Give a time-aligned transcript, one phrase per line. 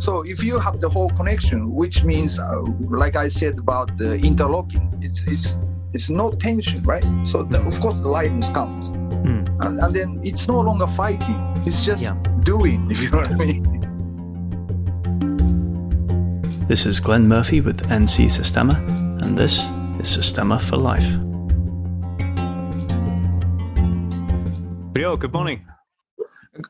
[0.00, 4.14] So if you have the whole connection, which means, uh, like I said about the
[4.24, 5.58] interlocking, it's it's
[5.92, 7.04] it's no tension, right?
[7.24, 9.44] So the, of course the lightness comes, Hmm.
[9.60, 11.36] and, and then it's no longer fighting;
[11.66, 12.16] it's just Yeah.
[12.44, 12.88] doing.
[12.90, 13.62] If you know what I mean.
[16.66, 18.74] This is Glenn Murphy with NC Systema,
[19.22, 19.60] and this
[20.00, 21.10] is Systema for Life.
[24.94, 25.60] Ryo, good morning.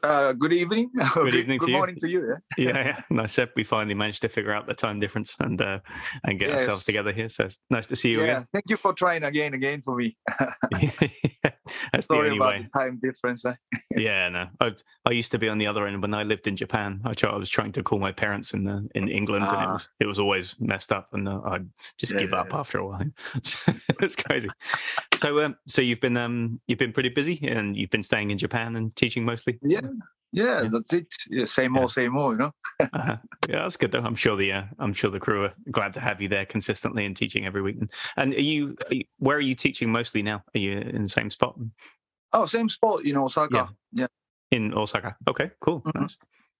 [0.02, 0.90] Uh, good evening.
[1.14, 1.76] Good, evening to good you.
[1.76, 2.28] morning to you.
[2.28, 2.36] Yeah?
[2.72, 3.00] Yeah, yeah.
[3.10, 5.80] Nice that we finally managed to figure out the time difference and uh,
[6.24, 6.60] and get Yes.
[6.62, 7.28] ourselves together here.
[7.28, 8.44] So it's nice to see you yeah.
[8.52, 10.16] Thank you for trying again, again for me.
[10.74, 10.92] again.
[11.92, 12.68] That's the only about way.
[12.72, 13.44] the time difference.
[13.44, 13.54] eh?
[13.96, 14.48] Yeah, no.
[14.60, 14.72] I
[15.06, 17.00] I used to be on the other end when I lived in Japan.
[17.04, 19.66] I try, I was trying to call my parents in the in England, and it
[19.68, 19.72] Ah.
[19.74, 22.58] was it was always messed up, and uh, I'd just give up Yeah.
[22.60, 23.02] after a while.
[24.00, 24.48] it's crazy.
[25.16, 28.38] So um, so you've been um you've been pretty busy, and you've been staying in
[28.38, 29.58] Japan and teaching mostly.
[29.62, 29.80] Yeah.
[30.32, 30.68] Yeah, Yeah.
[30.70, 31.06] that's it.
[31.28, 31.80] Yeah, same Yeah.
[31.80, 32.32] more, same more.
[32.32, 32.52] You know.
[32.92, 33.16] Uh,
[33.48, 34.00] yeah, that's good though.
[34.02, 37.04] I'm sure the uh, I'm sure the crew are glad to have you there consistently
[37.04, 37.76] and teaching every week.
[38.16, 40.42] And, are you, are you where are you teaching mostly now?
[40.54, 41.56] Are you in the same spot
[42.32, 43.04] Oh, same spot.
[43.04, 43.70] You know, Osaka.
[43.92, 44.06] Yeah.
[44.52, 45.16] in Osaka?
[45.28, 46.00] Okay, cool, Mhm.
[46.02, 46.16] nice,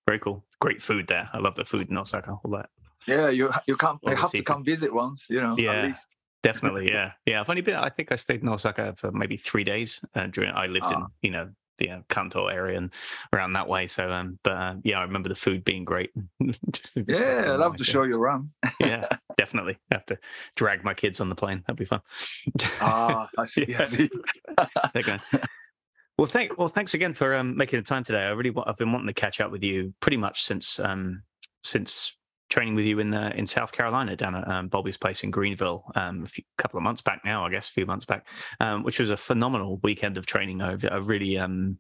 [0.07, 0.45] very cool.
[0.61, 1.29] Great food there.
[1.33, 2.33] I love the food in Osaka.
[2.45, 2.69] All that.
[3.07, 5.27] Yeah, you you come All you the have to come visit once.
[5.31, 5.73] You know, Yeah.
[5.73, 6.07] at least.
[6.43, 7.41] Definitely, yeah, yeah.
[7.41, 7.77] I've only been.
[7.77, 10.51] I think I stayed in Osaka for maybe three days uh, during.
[10.53, 11.07] I lived in Ah.
[11.23, 12.92] you know the uh, Kanto area and
[13.33, 13.86] around that way.
[13.86, 16.11] So, um, but uh, yeah, I remember the food being great.
[16.95, 18.50] Yeah, I'd love to show you around.
[18.81, 19.06] Yeah,
[19.37, 19.78] definitely.
[19.91, 20.19] have to
[20.56, 21.62] drag my kids on the plane.
[21.67, 22.00] That'd be fun.
[22.81, 23.67] Ah, I see.
[23.69, 23.83] Yeah.
[23.83, 24.11] I see.
[24.95, 25.20] They're going.
[26.19, 28.22] Well, thank well, thanks again for um, making the time today.
[28.22, 31.22] I really, I've been wanting to catch up with you pretty much since um,
[31.62, 32.15] since
[32.51, 35.84] training with you in uh, in South Carolina down at um, Bobby's place in Greenville
[35.95, 38.27] um, a few, couple of months back now, I guess, a few months back,
[38.59, 40.61] um, which was a phenomenal weekend of training.
[40.61, 41.78] I really um,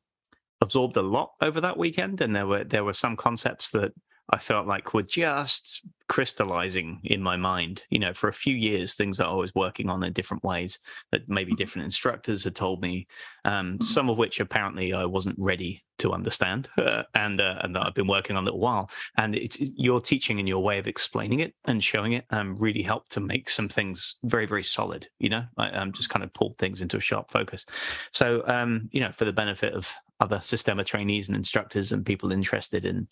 [0.60, 3.92] absorbed a lot over that weekend, and there were there were some concepts that
[4.30, 7.84] I felt like were just crystallizing in my mind.
[7.90, 10.78] You know, for a few years, things that I was working on in different ways
[11.12, 13.06] that maybe different instructors had told me,
[13.44, 17.86] um, some of which apparently I wasn't ready to understand, uh, and uh, and that
[17.86, 18.90] I've been working on a little while.
[19.16, 22.82] And it's your teaching and your way of explaining it and showing it um, really
[22.82, 25.08] helped to make some things very very solid.
[25.18, 27.64] You know, I um, just kind of pulled things into a sharp focus.
[28.12, 32.30] So um, you know, for the benefit of other Systema trainees and instructors and people
[32.30, 33.08] interested in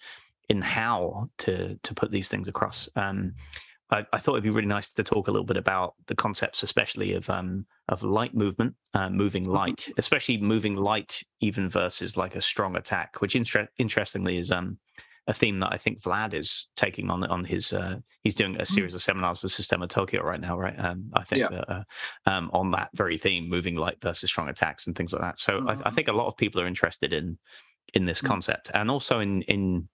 [0.49, 2.89] in how to to put these things across.
[2.97, 3.35] Um,
[3.91, 6.63] I, I thought it'd be really nice to talk a little bit about the concepts,
[6.63, 12.37] especially of um, of light movement, uh, moving light, especially moving light, even versus like
[12.37, 14.79] a strong attack, which inter- interestingly is um,
[15.27, 17.73] a theme that I think Vlad is taking on on his.
[17.73, 20.79] Uh, he's doing a series of seminars with Systema Tokyo right now, right?
[20.79, 21.59] Um, I think Yeah.
[21.69, 21.83] uh,
[22.27, 25.41] um, on that very theme, moving light versus strong attacks and things like that.
[25.41, 25.95] So I, I Mhm.
[25.95, 27.39] think a lot of people are interested in
[27.95, 29.89] in this concept, and also in in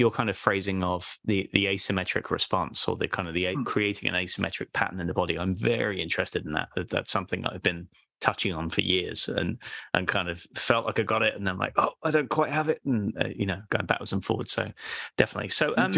[0.00, 3.64] your kind of phrasing of the the asymmetric response or the kind of the Mm.
[3.66, 5.38] creating an asymmetric pattern in the body.
[5.38, 6.68] I'm very interested in that.
[6.74, 7.88] That- That's something I've been
[8.20, 9.56] touching on for years and
[9.94, 12.50] and kind of felt like I got it and then like oh I don't quite
[12.50, 14.70] have it and uh, you know going backwards and forwards so
[15.16, 15.92] definitely so um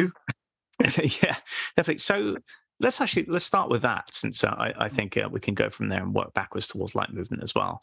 [1.22, 1.36] yeah
[1.76, 2.36] definitely so
[2.78, 5.68] let's actually let's start with that since uh, I, I think uh, we can go
[5.68, 7.82] from there and work backwards towards light movement as well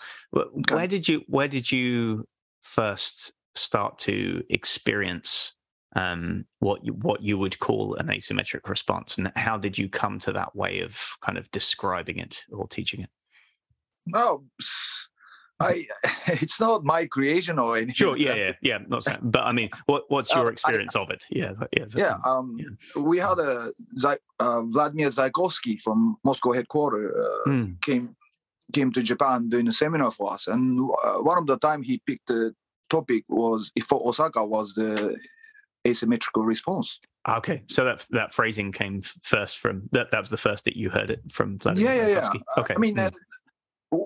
[0.77, 2.25] where did you where did you
[2.61, 5.53] first start to experience
[5.95, 10.19] um, what you, what you would call an asymmetric response, and how did you come
[10.19, 13.09] to that way of kind of describing it or teaching it?
[14.13, 14.43] Oh,
[15.59, 15.87] I.
[16.27, 17.95] It's not my creation or anything.
[17.95, 18.77] Sure, yeah, yeah, yeah.
[18.87, 21.23] Not saying, but I mean, what what's your Um, I- experience of it?
[21.31, 23.01] Yeah, yeah, Yeah, um, yeah.
[23.01, 23.73] we had a
[24.39, 28.15] uh, Vladimir Zykovsky from Moscow headquarters uh, Hmm, came
[28.73, 31.97] came to Japan doing a seminar for us, and uh, one of the time he
[32.05, 32.53] picked the
[32.89, 35.15] topic was for Osaka was the
[35.87, 36.99] asymmetrical response.
[37.27, 40.11] Okay, so that that phrasing came first from that.
[40.11, 42.29] That was the first that you heard it from Vladimir yeah, yeah, yeah.
[42.29, 43.11] Uh, Okay, I mean, mm,
[43.91, 43.97] uh,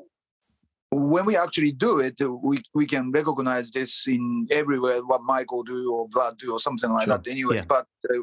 [0.92, 5.92] when we actually do it, we we can recognize this in everywhere what Michael do
[5.94, 7.30] or Vlad do or something like Sure, that.
[7.30, 7.66] Anyway, yeah.
[7.68, 8.20] but uh,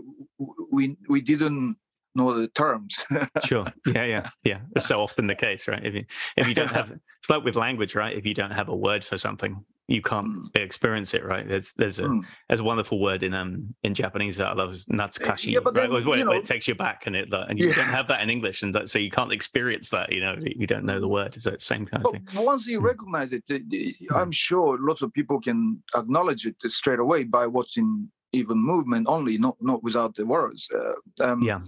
[0.71, 1.77] we we didn't
[2.15, 3.07] know the terms.
[3.45, 4.61] sure, yeah, yeah, yeah.
[4.77, 5.85] It's so often the case, right?
[5.85, 6.05] If you
[6.37, 6.91] if you don't have,
[7.21, 8.17] it's like with language, right?
[8.17, 11.47] If you don't have a word for something, you can't experience it, right?
[11.47, 12.25] There's there's a Mm.
[12.49, 15.75] there's a wonderful word in um in Japanese that I love is natsukashi, yeah, but
[15.75, 15.83] right?
[15.83, 17.75] then, Where, where you know- it takes you back and it and you Yeah.
[17.75, 20.13] don't have that in English, and that, so you can't experience that.
[20.13, 21.35] You know, you don't know the word.
[21.43, 22.45] So it's the same kind of But thing.
[22.45, 22.85] once you Mm.
[22.85, 28.11] recognize it, uh, I'm sure lots of people can acknowledge it straight away by watching
[28.33, 30.69] even movement only, not not without the words.
[30.73, 30.95] Uh,
[31.27, 31.61] um, Yeah,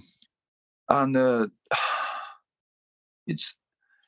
[0.88, 1.46] and uh,
[3.26, 3.54] it's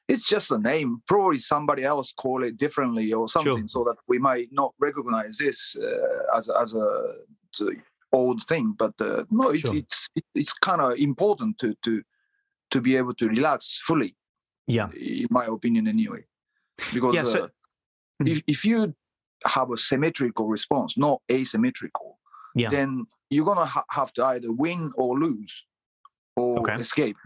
[0.09, 1.03] it's just a name.
[1.07, 5.77] Probably somebody else call it differently or something, so that we might not recognize this
[5.77, 7.69] uh, as as a
[8.13, 9.75] old thing, but uh, no, it's Sure.
[9.77, 12.03] it's it, it's kind of important to to
[12.71, 14.17] to be able to relax fully,
[14.67, 14.91] Yeah.
[14.93, 16.25] in my opinion, anyway.
[16.93, 17.49] Because Yeah, so- uh,
[18.23, 18.29] Mhm.
[18.31, 18.95] if if you
[19.47, 22.19] have a symmetrical response, not asymmetrical,
[22.55, 22.71] Yeah.
[22.71, 25.67] then you're gonna ha- have to either win or lose,
[26.37, 26.75] or Okay.
[26.81, 27.17] escape.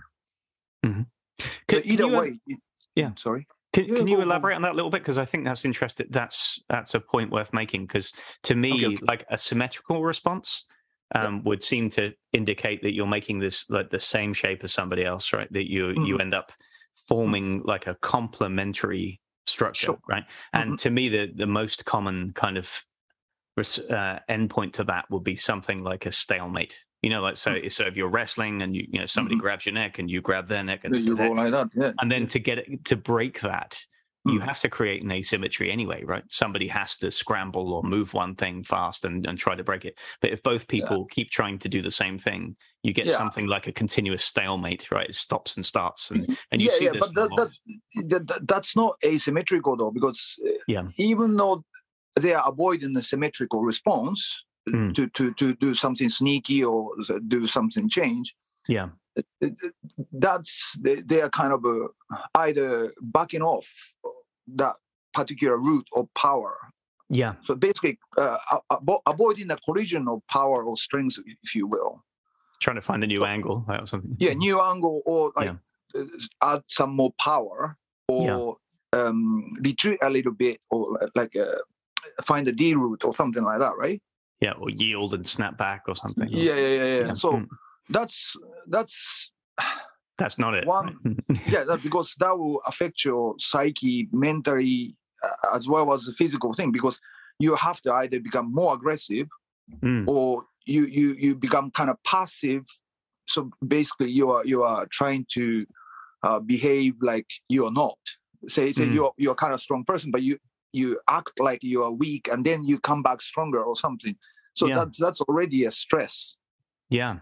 [0.83, 2.61] Can, But can either you, um, way, it-
[2.99, 3.11] yeah.
[3.17, 3.47] Sorry.
[3.73, 5.03] Can, Yeah, can you elaborate on that a little bit?
[5.03, 6.07] Because I think that's interesting.
[6.11, 7.87] That's that's a point worth making.
[7.87, 8.13] Because
[8.45, 10.65] to me, Okay, like a symmetrical response
[11.15, 15.05] um, would seem to indicate that you're making this like the same shape as somebody
[15.05, 15.53] else, right?
[15.53, 16.21] That you you Mhm.
[16.21, 16.53] end up
[17.09, 19.99] forming like a complementary structure, Sure.
[20.09, 20.25] right?
[20.53, 20.77] And Mm-hmm.
[20.77, 22.85] to me, the the most common kind of
[23.59, 26.79] uh, endpoint to that would be something like a stalemate.
[27.03, 27.53] You know, like so.
[27.53, 27.71] Mm.
[27.71, 29.41] So if you're wrestling and you you know somebody Mhm.
[29.41, 31.69] grabs your neck and you grab their neck and you that- go like that.
[31.75, 31.93] Yeah.
[32.01, 33.81] and then to get it to break that
[34.25, 34.45] you Mm.
[34.45, 38.65] have to create an asymmetry anyway right somebody has to scramble or move one thing
[38.65, 41.81] fast and, and try to break it but if both people keep trying to do
[41.81, 43.17] the same thing you get Yeah.
[43.17, 46.85] something like a continuous stalemate right it stops and starts and, and you yeah, see
[46.87, 50.89] yeah, this but that, that, that, that- that's not asymmetrical though, because uh, Yeah.
[50.97, 51.65] even though
[52.21, 54.95] they are avoiding the symmetrical response Mm.
[54.95, 56.91] to, to to do something sneaky or
[57.29, 58.35] do something change,
[58.69, 58.89] yeah
[60.13, 61.89] that's they, they are kind of uh,
[62.37, 63.67] either backing off
[64.57, 64.75] that
[65.13, 66.57] particular route of power.
[67.11, 71.67] yeah So basically, uh, a- avo- avoiding the collision of power or strength, if you
[71.67, 72.05] will.
[72.61, 75.53] trying to find a new angle or something yeah new angle or like
[75.95, 76.01] Yeah.
[76.01, 77.77] uh, add some more power
[78.09, 78.57] or
[78.99, 79.21] um
[79.69, 80.81] retreat a little bit or
[81.15, 81.59] like uh,
[82.31, 84.01] find a d route or something like that right
[84.41, 87.07] yeah or yield and snap back or something yeah yeah yeah, yeah.
[87.07, 87.13] Yeah.
[87.15, 87.47] so Mm.
[87.91, 88.37] that's
[88.69, 89.33] that's
[90.19, 90.99] that's not it One-
[91.47, 96.53] yeah that, because that will affect your psyche mentally uh, as well as the physical
[96.53, 97.01] thing because
[97.39, 99.27] you have to either become more aggressive
[99.83, 100.09] Mm.
[100.09, 102.65] or you you you become kind of passive
[103.27, 105.67] so basically you are you are trying to
[106.23, 107.99] uh, behave like you're not
[108.49, 108.95] say say Mm.
[108.95, 110.39] you're you're kind of strong person but you
[110.73, 114.17] you act like you are weak and then you come back stronger or something
[114.55, 114.75] so Yeah.
[114.77, 116.37] that's that's already a stress
[116.91, 117.19] yeah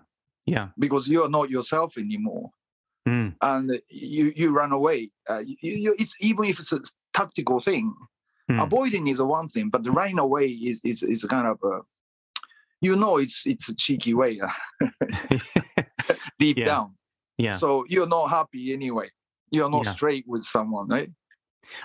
[0.46, 2.50] yeah because you're not yourself anymore
[3.08, 3.36] Mm.
[3.40, 6.80] and you you run away uh, you, you, it's even if it's a
[7.14, 7.94] tactical thing
[8.50, 8.62] Mm.
[8.62, 11.80] avoiding is a one thing but the running away is is, is kind of a
[12.80, 14.48] you know it's it's a cheeky way uh,
[16.38, 16.64] deep Yeah.
[16.66, 16.94] down
[17.38, 19.08] yeah so you're not happy anyway
[19.50, 19.92] you're not Yeah.
[19.92, 21.10] straight with someone right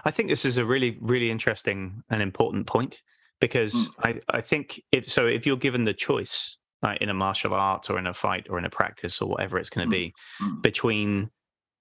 [0.06, 3.02] I think this is a really, really interesting and important point
[3.40, 4.22] because Mm.
[4.32, 7.90] I, I think if so, if you're given the choice uh, in a martial art
[7.90, 10.00] or in a fight or in a practice or whatever it's going to Mm.
[10.00, 10.62] be Mm.
[10.62, 11.32] between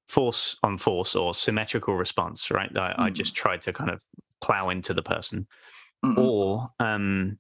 [0.09, 2.77] force on force or symmetrical response, right?
[2.77, 3.15] I, I Mm.
[3.15, 4.03] just try to kind of
[4.41, 5.47] plow into the person
[6.05, 6.17] Mm-mm.
[6.19, 7.39] or um,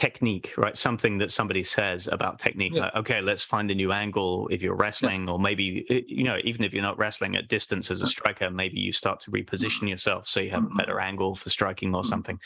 [0.00, 0.76] technique, right?
[0.78, 2.72] Something that somebody says about technique.
[2.74, 2.84] Yeah.
[2.84, 6.38] Like, okay, let's find a new angle if you're wrestling, or maybe uh, you know,
[6.42, 9.88] even if you're not wrestling at distance as a striker, maybe you start to reposition
[9.90, 10.78] yourself so you have a Mhm.
[10.78, 12.38] better angle for striking or something.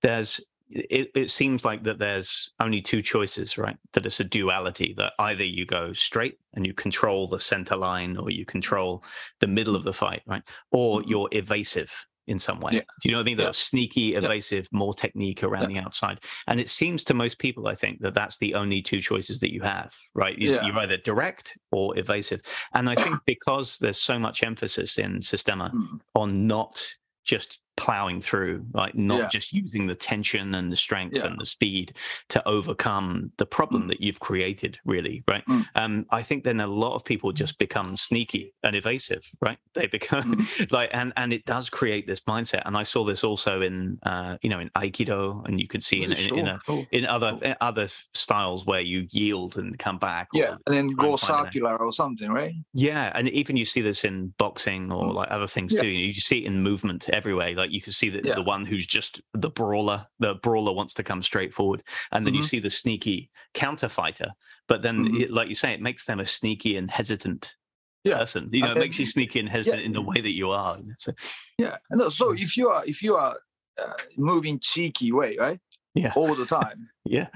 [0.00, 3.76] There's it, it seems like that there's only two choices, right?
[3.92, 8.16] That it's a duality that either you go straight and you control the center line
[8.16, 9.04] or you control
[9.40, 10.42] the middle of the fight, right?
[10.70, 11.92] Or you're evasive
[12.26, 12.72] in some way.
[12.74, 12.80] Yeah.
[13.02, 13.38] Do you know what I mean?
[13.38, 13.46] Yeah.
[13.46, 16.20] That sneaky, evasive, more technique around the outside.
[16.46, 19.52] And it seems to most people, I think, that that's the only two choices that
[19.52, 20.38] you have, right?
[20.38, 20.64] You- Yeah.
[20.66, 22.40] You're either direct or evasive.
[22.74, 26.00] And I think because there's so much emphasis in Systema Mm.
[26.14, 26.82] on not
[27.24, 29.28] just plowing through, like not Yeah.
[29.28, 31.26] just using the tension and the strength Yeah.
[31.26, 31.96] and the speed
[32.28, 33.88] to overcome the problem Mm.
[33.88, 35.44] that you've created, really, right?
[35.46, 35.66] Mm.
[35.74, 39.58] Um, I think then a lot of people just become sneaky and evasive, right?
[39.74, 40.70] They become Mm.
[40.72, 42.62] like, and and it does create this mindset.
[42.66, 46.02] And I saw this also in, uh, you know, in Aikido, and you could see
[46.02, 46.86] in, in, in, a, Sure, sure.
[46.92, 50.28] in other in other styles where you yield and come back.
[50.34, 53.64] yeah and then go and find an circular or something right yeah, and even you
[53.64, 55.14] see this in boxing or Mm.
[55.14, 55.82] like other things Yeah.
[55.82, 55.88] too.
[55.88, 57.54] You see it in movement everywhere.
[57.54, 58.34] Like you can see that Yeah.
[58.34, 62.34] the one who's just the brawler, the brawler wants to come straight forward, and then
[62.34, 62.48] you Mhm.
[62.48, 64.32] see the sneaky counter fighter.
[64.68, 65.20] But then, Mhm.
[65.22, 67.56] it, like you say, it makes them a sneaky and hesitant
[68.04, 68.18] Yeah.
[68.18, 68.48] person.
[68.52, 70.78] You know, And it makes you sneaky and hesitant in the way that you are.
[70.98, 71.12] So,
[71.58, 72.40] yeah and so Mm.
[72.40, 73.36] if you are if you are
[73.78, 75.60] uh, moving cheeky way right
[75.94, 77.28] yeah, all the time yeah,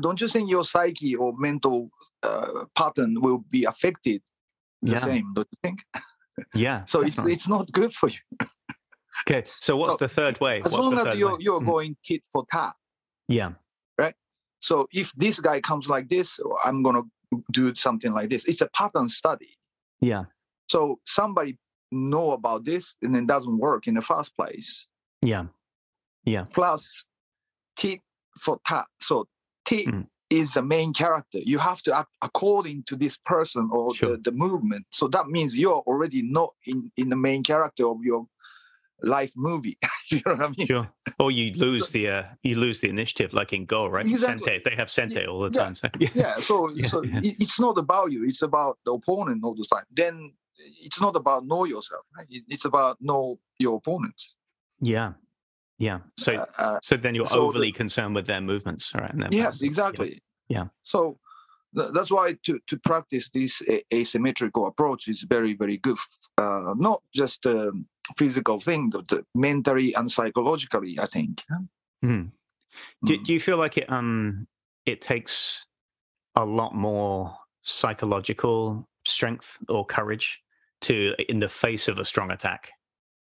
[0.00, 1.90] don't you think your psyche or mental
[2.22, 4.22] uh, pattern will be affected
[4.82, 5.04] the Yeah.
[5.04, 5.78] same don't you think
[6.54, 6.84] yeah.
[6.92, 8.18] so it's it's not good for you
[9.26, 9.46] okay.
[9.60, 10.60] So what's So, the third way?
[10.64, 11.38] as What's long as you're way?
[11.40, 11.66] you're Mm.
[11.66, 12.74] going tit for tat
[13.28, 13.52] Yeah,
[13.98, 14.14] Right?
[14.60, 17.02] so if this guy comes like this i'm gonna
[17.52, 19.58] do something like this it's a pattern study
[20.00, 20.24] yeah,
[20.70, 21.58] so somebody
[21.92, 24.86] know about this and it doesn't work in the first place
[25.22, 25.44] yeah,
[26.24, 26.44] yeah.
[26.54, 27.04] plus
[27.76, 28.00] tit
[28.38, 29.26] for tat so
[29.64, 30.06] tit Mm.
[30.30, 31.38] is the main character.
[31.52, 34.10] You have to act according to this person or Sure.
[34.10, 34.84] the, the movement.
[34.90, 38.26] So that means you're already not in, in the main character of your
[39.02, 39.78] life movie.
[40.10, 40.66] you know what I mean?
[40.66, 40.88] Sure.
[41.18, 44.06] Or you lose the uh, you lose the initiative, like in Go, right?
[44.06, 44.46] Exactly.
[44.46, 45.64] Sente, they have Sente all the Yeah.
[45.64, 45.74] time.
[45.76, 46.08] So, yeah.
[46.14, 46.36] Yeah.
[46.36, 47.20] So Yeah, so yeah.
[47.22, 48.24] it's not about you.
[48.24, 49.84] It's about the opponent all the time.
[49.90, 50.32] Then
[50.82, 52.04] it's not about know yourself.
[52.16, 52.26] Right?
[52.48, 54.34] It's about know your opponents.
[54.80, 55.12] yeah,
[55.78, 55.98] yeah.
[56.16, 59.12] So Uh, uh, so then you're so the- overly concerned with their movements, right?
[59.12, 59.62] And their yes, patterns.
[59.62, 60.22] exactly.
[60.48, 60.66] Yeah.
[60.82, 61.18] So
[61.76, 65.98] th- that's why to, to practice this a- asymmetrical approach is very very good.
[66.36, 67.72] Uh, not just a
[68.16, 70.98] physical thing, but the mentally and psychologically.
[70.98, 71.44] I think.
[72.04, 72.32] Mhm.
[73.04, 73.24] Do, Mm.
[73.24, 74.46] do you feel like it um
[74.86, 75.66] it takes
[76.36, 80.42] a lot more psychological strength or courage
[80.82, 82.70] to in the face of a strong attack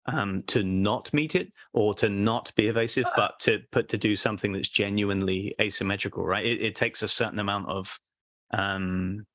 [0.07, 3.99] um to not meet it or to not be evasive Uh, but to put to
[3.99, 7.99] do something that's genuinely asymmetrical right it, it takes a certain amount of
[8.53, 9.27] um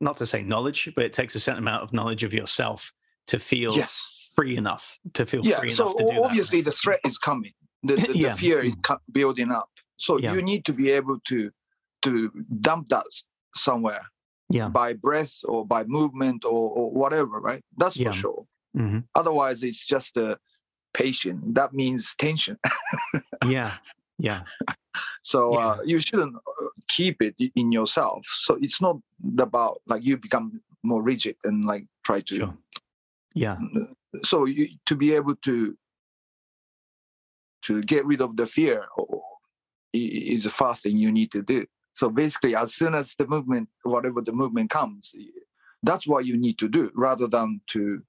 [0.00, 2.92] not to say knowledge but it takes a certain amount of knowledge of yourself
[3.26, 4.30] to feel Yes.
[4.36, 5.60] free enough to feel Yeah.
[5.60, 7.52] free So enough to do obviously the threat is coming.
[7.82, 8.74] The, the, the fear is
[9.12, 9.68] building up.
[9.96, 10.32] So Yeah.
[10.34, 11.50] you need to be able to
[12.02, 13.06] to dump that
[13.54, 14.02] somewhere
[14.50, 17.40] yeah by breath or by movement or, or whatever.
[17.40, 17.62] Right.
[17.78, 18.10] That's Yeah.
[18.10, 18.46] for sure.
[18.74, 20.38] hmm Otherwise, it's just a
[20.92, 21.54] patient.
[21.54, 22.58] That means tension.
[23.46, 23.72] yeah
[24.18, 24.42] yeah
[25.22, 25.66] So Yeah.
[25.66, 28.26] uh, you shouldn't uh, keep it in yourself.
[28.46, 28.96] So it's not
[29.38, 32.34] about like you become more rigid and like try to.
[32.36, 32.54] sure
[33.34, 33.56] yeah
[34.24, 35.76] So you, to be able to
[37.62, 38.86] to get rid of the fear
[39.92, 41.66] is the first thing you need to do.
[41.94, 45.14] So basically, as soon as the movement, whatever the movement comes,
[45.82, 48.02] that's what you need to do, rather than to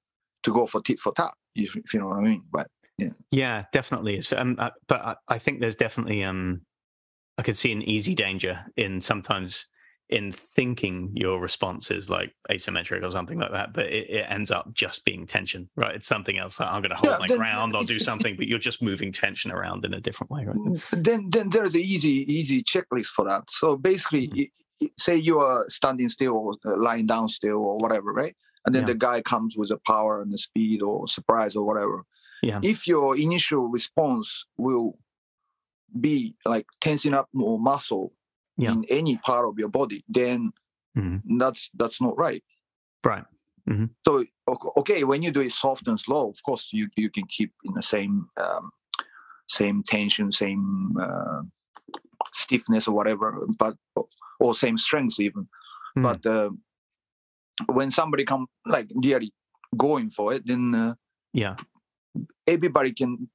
[0.44, 1.34] to go for tit for tat.
[1.56, 2.44] If, if you know what I mean.
[2.52, 2.68] But
[2.98, 4.22] Yeah, yeah, definitely.
[4.22, 6.62] So, um, uh, but I, I think there's definitely um,
[7.38, 9.68] I could see an easy danger in sometimes
[10.10, 14.52] in thinking your response is like asymmetric or something like that, but it, it ends
[14.52, 15.96] up just being tension, right?
[15.96, 18.36] It's something else that I'm going to hold Yeah, my then- ground or do something,
[18.38, 20.82] but you're just moving tension around in a different way, right?
[20.92, 23.44] then then there's an easy easy checklist for that.
[23.50, 24.50] So basically, Mhm.
[24.84, 28.36] i- say you are standing still or uh, lying down still or whatever, right?
[28.66, 28.94] And then Yeah.
[28.94, 32.04] the guy comes with the power and the speed or surprise or whatever.
[32.44, 32.60] Yeah.
[32.62, 35.00] If your initial response will
[36.00, 38.12] be like tensing up more muscle
[38.58, 38.72] Yeah.
[38.72, 40.52] in any part of your body, then
[40.98, 41.22] Mhm.
[41.40, 42.44] that's that's not right.
[43.04, 43.26] Right.
[44.08, 44.24] So
[44.78, 47.74] okay, when you do it soft and slow, of course you you can keep in
[47.74, 48.72] the same um,
[49.48, 51.42] same tension, same uh,
[52.34, 53.76] stiffness or whatever, but
[54.40, 55.48] or same strength even.
[55.98, 56.04] Mm.
[56.04, 56.50] But uh,
[57.74, 59.34] when somebody come like really
[59.78, 60.94] going for it, then uh,
[61.34, 61.56] Yeah.
[62.48, 63.30] everybody can.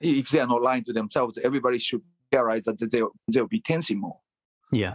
[0.00, 4.00] If they are not lying to themselves, everybody should realize that they'll they'll be tensing
[4.00, 4.18] more.
[4.72, 4.94] Yeah.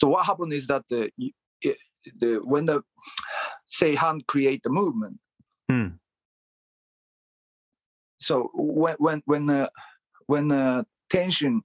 [0.00, 1.10] So what happened is that the,
[2.20, 2.82] the when the
[3.68, 5.18] say hand create the movement.
[5.70, 5.88] Hmm.
[8.20, 9.68] So when when when uh,
[10.26, 11.62] when uh, tension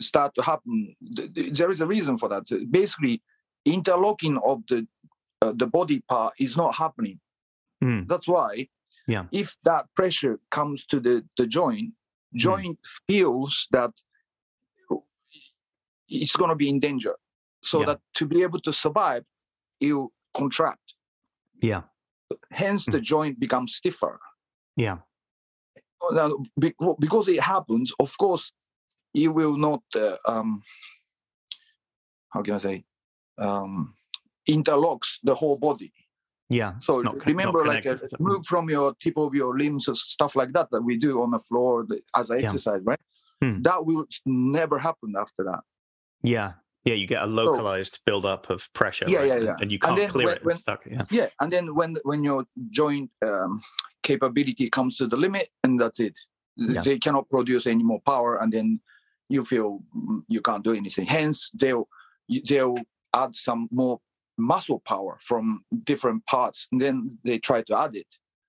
[0.00, 2.44] start to happen, th- th- there is a reason for that.
[2.70, 3.22] Basically,
[3.64, 4.86] interlocking of the
[5.40, 7.18] uh, the body part is not happening.
[7.82, 8.08] Mm.
[8.08, 8.68] That's why.
[9.08, 9.24] Yeah.
[9.32, 11.92] If that pressure comes to the the joint,
[12.34, 13.90] joint feels that
[16.08, 17.16] it's going to be in danger.
[17.62, 17.86] So Yeah.
[17.86, 19.24] that to be able to survive,
[19.80, 20.94] you contract.
[21.62, 21.82] Yeah.
[22.50, 24.18] Hence, the joint becomes stiffer.
[24.76, 24.98] Yeah.
[26.10, 28.52] Now, be- because it happens, of course,
[29.12, 29.82] you will not.
[29.94, 30.62] Uh, um,
[32.30, 32.84] how can I say?
[33.38, 33.94] Um,
[34.48, 35.92] interlocks the whole body.
[36.52, 36.72] Yeah.
[36.80, 38.20] So not remember, not like a connected.
[38.20, 41.30] move from your tip of your limbs, or stuff like that, that we do on
[41.30, 42.46] the floor as an Yeah.
[42.46, 43.00] exercise, right?
[43.40, 43.62] Hmm.
[43.62, 45.60] That will never happen after that.
[46.22, 46.52] Yeah.
[46.84, 46.94] Yeah.
[46.94, 49.06] You get a localized buildup of pressure.
[49.08, 49.26] Yeah, right?
[49.28, 49.56] yeah, and- yeah.
[49.60, 50.44] And you can't then clear when- it.
[50.44, 50.84] when- stuck.
[50.86, 51.04] Yeah.
[51.10, 53.60] Yeah, and then when when your joint um,
[54.02, 56.16] capability comes to the limit, and that's it.
[56.56, 56.82] Yeah.
[56.82, 58.80] They cannot produce any more power, and then
[59.28, 61.06] you feel mm, you can't do anything.
[61.06, 61.88] Hence, they'll
[62.48, 62.76] they'll
[63.14, 64.00] add some more
[64.38, 68.06] muscle power from different parts, and then they try to add it.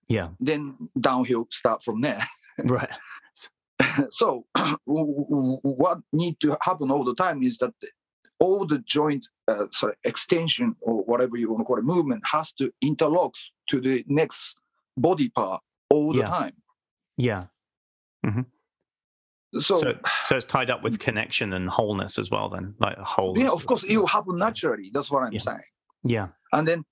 [0.07, 0.29] Yeah.
[0.39, 2.25] Then downhill start from there.
[2.63, 2.91] Right.
[4.11, 7.73] so w- w- what need to happen all the time is that
[8.39, 12.51] all the joint uh, sorry, extension or whatever you want to call it movement has
[12.53, 13.33] to interlock
[13.69, 14.55] to the next
[14.95, 16.27] body part all the Yeah.
[16.27, 16.53] time
[17.17, 17.43] Yeah.
[19.59, 19.93] So, So,
[20.23, 22.49] so it's tied up with connection and wholeness as well.
[22.49, 23.37] Then, like a whole.
[23.37, 25.39] yeah of course it will happen naturally that's what i'm Yeah.
[25.41, 25.67] saying
[26.03, 26.27] Yeah.
[26.51, 26.83] and then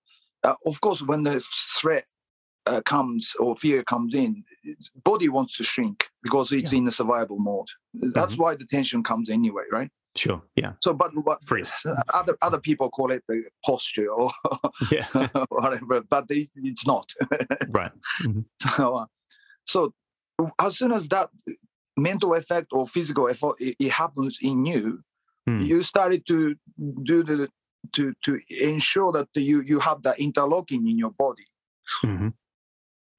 [0.43, 1.43] uh, of course when the
[1.79, 2.05] threat
[2.67, 4.43] uh, comes or fear comes in
[5.03, 6.79] body wants to shrink because it's Yeah.
[6.79, 7.67] in a survival mode.
[8.13, 8.37] That's Mhm.
[8.37, 9.89] why the tension comes anyway, right?
[10.15, 10.41] Sure.
[10.55, 10.73] Yeah.
[10.83, 11.71] So, but what Freeze.
[12.13, 14.31] other other people call it the posture or
[14.91, 15.07] Yeah.
[15.49, 17.07] whatever, but they, it's not.
[17.69, 17.91] right.
[18.75, 19.05] so, uh,
[19.63, 19.93] so
[20.59, 21.29] as soon as that
[21.97, 25.03] mental effect or physical effort it, it happens in you,
[25.47, 25.61] Hmm.
[25.63, 26.55] you started to
[27.03, 27.49] do the
[27.93, 31.47] to to ensure that you you have that interlocking in your body,
[32.03, 32.29] hmm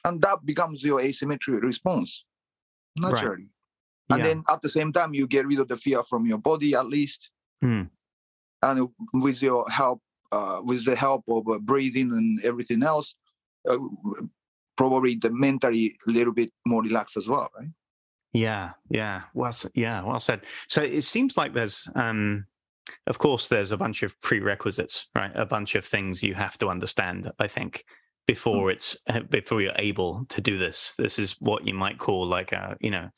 [0.05, 2.25] and that becomes your asymmetric response
[2.99, 3.05] Right.
[3.05, 3.49] naturally.
[4.11, 4.25] And Yeah.
[4.25, 6.87] then at the same time, you get rid of the fear from your body at
[6.87, 7.31] least,
[7.63, 7.83] Hmm.
[8.63, 10.01] and with your help,
[10.33, 13.15] uh, with the help of uh, breathing and everything else,
[13.69, 13.79] uh,
[14.77, 17.69] probably the mentally a little bit more relaxed as well, right?
[18.33, 20.43] Yeah, yeah, well, yeah, well said.
[20.69, 22.47] So it seems like there's, um,
[23.07, 25.33] of course, there's a bunch of prerequisites, right?
[25.35, 27.31] A bunch of things you have to understand.
[27.39, 27.85] I think
[28.27, 30.95] before it's uh, before you're able to do this.
[30.97, 33.09] This is what you might call like a, you know,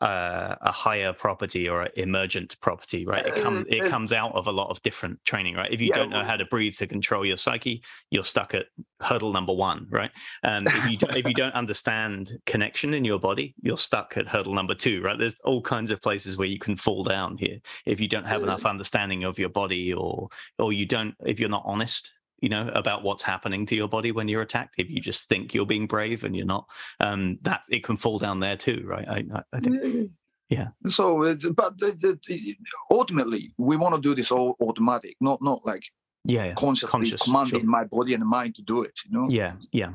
[0.00, 3.24] uh, a higher property or an emergent property, right?
[3.26, 5.72] It comes it Uh, uh, comes out of a lot of different training, right?
[5.72, 8.66] If you Yeah, don't know how to breathe to control your psyche, you're stuck at
[9.00, 10.10] hurdle number one, right?
[10.42, 14.54] And if you if you don't understand connection in your body, you're stuck at hurdle
[14.54, 15.18] number two, right?
[15.18, 18.42] There's all kinds of places where you can fall down here if you don't have
[18.42, 22.12] enough understanding of your body, or or you don't if you're not honest,
[22.44, 24.74] you know, about what's happening to your body when you're attacked.
[24.76, 26.66] If you just think you're being brave and you're not,
[27.00, 29.08] um, that it can fall down there too, right?
[29.08, 30.10] I, I- I think,
[30.50, 30.68] Yeah.
[30.88, 32.56] So, uh, but the, the, the-
[32.90, 35.84] ultimately, we want to do this all automatic, not not like
[36.26, 37.70] yeah, yeah, consciously Conscious, commanding sure.
[37.78, 38.96] my body and mind to do it.
[39.06, 39.92] You know, yeah, yeah,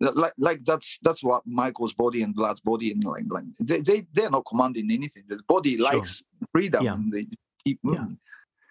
[0.00, 4.06] like like that's that's what Michael's body and Vlad's body and like like they they
[4.12, 5.24] they're not commanding anything.
[5.26, 5.84] The body Sure.
[5.90, 6.96] likes freedom Yeah.
[7.14, 7.24] they
[7.64, 7.90] keep Yeah.
[7.90, 8.18] moving.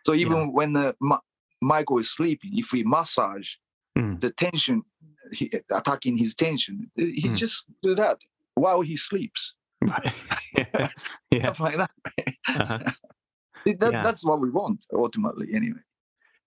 [0.05, 1.25] So even when uh, Ma-
[1.61, 3.53] Michael is sleeping, if we massage
[3.97, 4.21] Mm.
[4.21, 4.83] the tension,
[5.31, 7.35] he, attacking his tension, he Mm.
[7.35, 8.17] just do that
[8.53, 10.13] while he sleeps, right,
[10.57, 10.89] yeah,
[11.31, 11.53] yeah.
[11.59, 11.91] like that.
[12.47, 12.79] Uh-huh.
[13.65, 14.03] that Yeah.
[14.03, 15.79] That's what we want ultimately, anyway.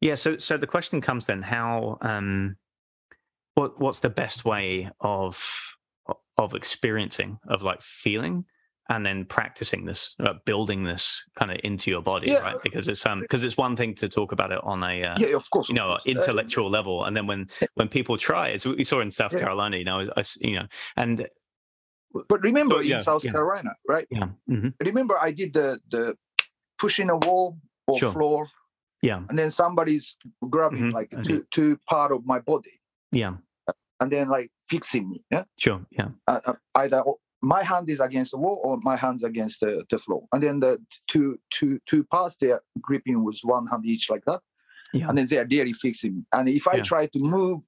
[0.01, 0.15] Yeah.
[0.15, 2.57] So, so the question comes then: How, um,
[3.55, 5.47] what, what's the best way of
[6.39, 8.47] of experiencing, of like feeling,
[8.91, 12.41] and then practicing this, uh, building this kind of into your body, Yeah.
[12.43, 12.57] right?
[12.63, 15.37] Because it's um, because it's one thing to talk about it on a uh, yeah,
[15.37, 15.69] of course.
[15.69, 16.03] you know course.
[16.07, 19.39] Uh, intellectual level, and then when when people try, as we saw in South Yeah.
[19.41, 21.27] Carolina, you know, I you know, and
[22.29, 23.23] but remember So, yeah, in South.
[23.23, 24.07] Carolina, right?
[24.11, 26.17] yeah, mhm, Remember I did the the
[26.79, 28.13] pushing a wall or Sure.
[28.13, 28.49] floor,
[29.03, 30.17] yeah, and then somebody's
[30.51, 32.81] grabbing Mhm, like two two part of my body,
[33.13, 33.35] yeah,
[34.01, 35.23] and then like fixing me.
[35.31, 37.03] Yeah, sure, yeah, uh, uh, either
[37.43, 40.61] my hand is against the wall or my hand's against the, the floor, and then
[40.61, 44.41] the two two two parts they are gripping with one hand each like that,
[44.93, 45.09] Yeah.
[45.09, 46.27] and then they are really fixing.
[46.33, 46.83] And if I Yeah.
[46.83, 47.61] try to move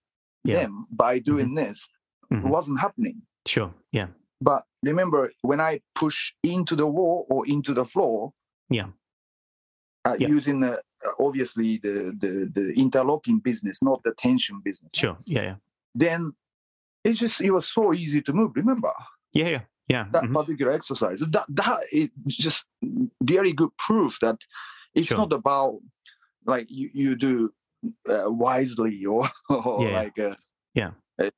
[0.44, 0.60] Yeah.
[0.62, 1.88] them by doing this,
[2.30, 2.44] Mhm.
[2.44, 3.22] it wasn't happening.
[3.46, 4.06] sure, yeah,
[4.40, 8.32] But remember, when I push into the wall or into the floor,
[8.70, 8.88] Yeah.
[10.04, 10.76] uh, using uh,
[11.18, 15.56] obviously the, the the interlocking business, not the tension business, sure, yeah, yeah,
[15.94, 16.32] then
[17.04, 18.52] it's just it was so easy to move.
[18.56, 18.92] Remember
[19.32, 21.20] yeah, yeah, yeah, that mhm, particular exercise.
[21.20, 22.64] That that is just
[23.22, 24.38] very good proof that
[24.94, 25.18] it's Sure.
[25.18, 25.80] not about
[26.46, 27.52] like you you do
[28.08, 30.00] uh, wisely or, or Yeah, yeah.
[30.00, 30.34] like uh,
[30.74, 30.90] Yeah.
[31.22, 31.30] uh,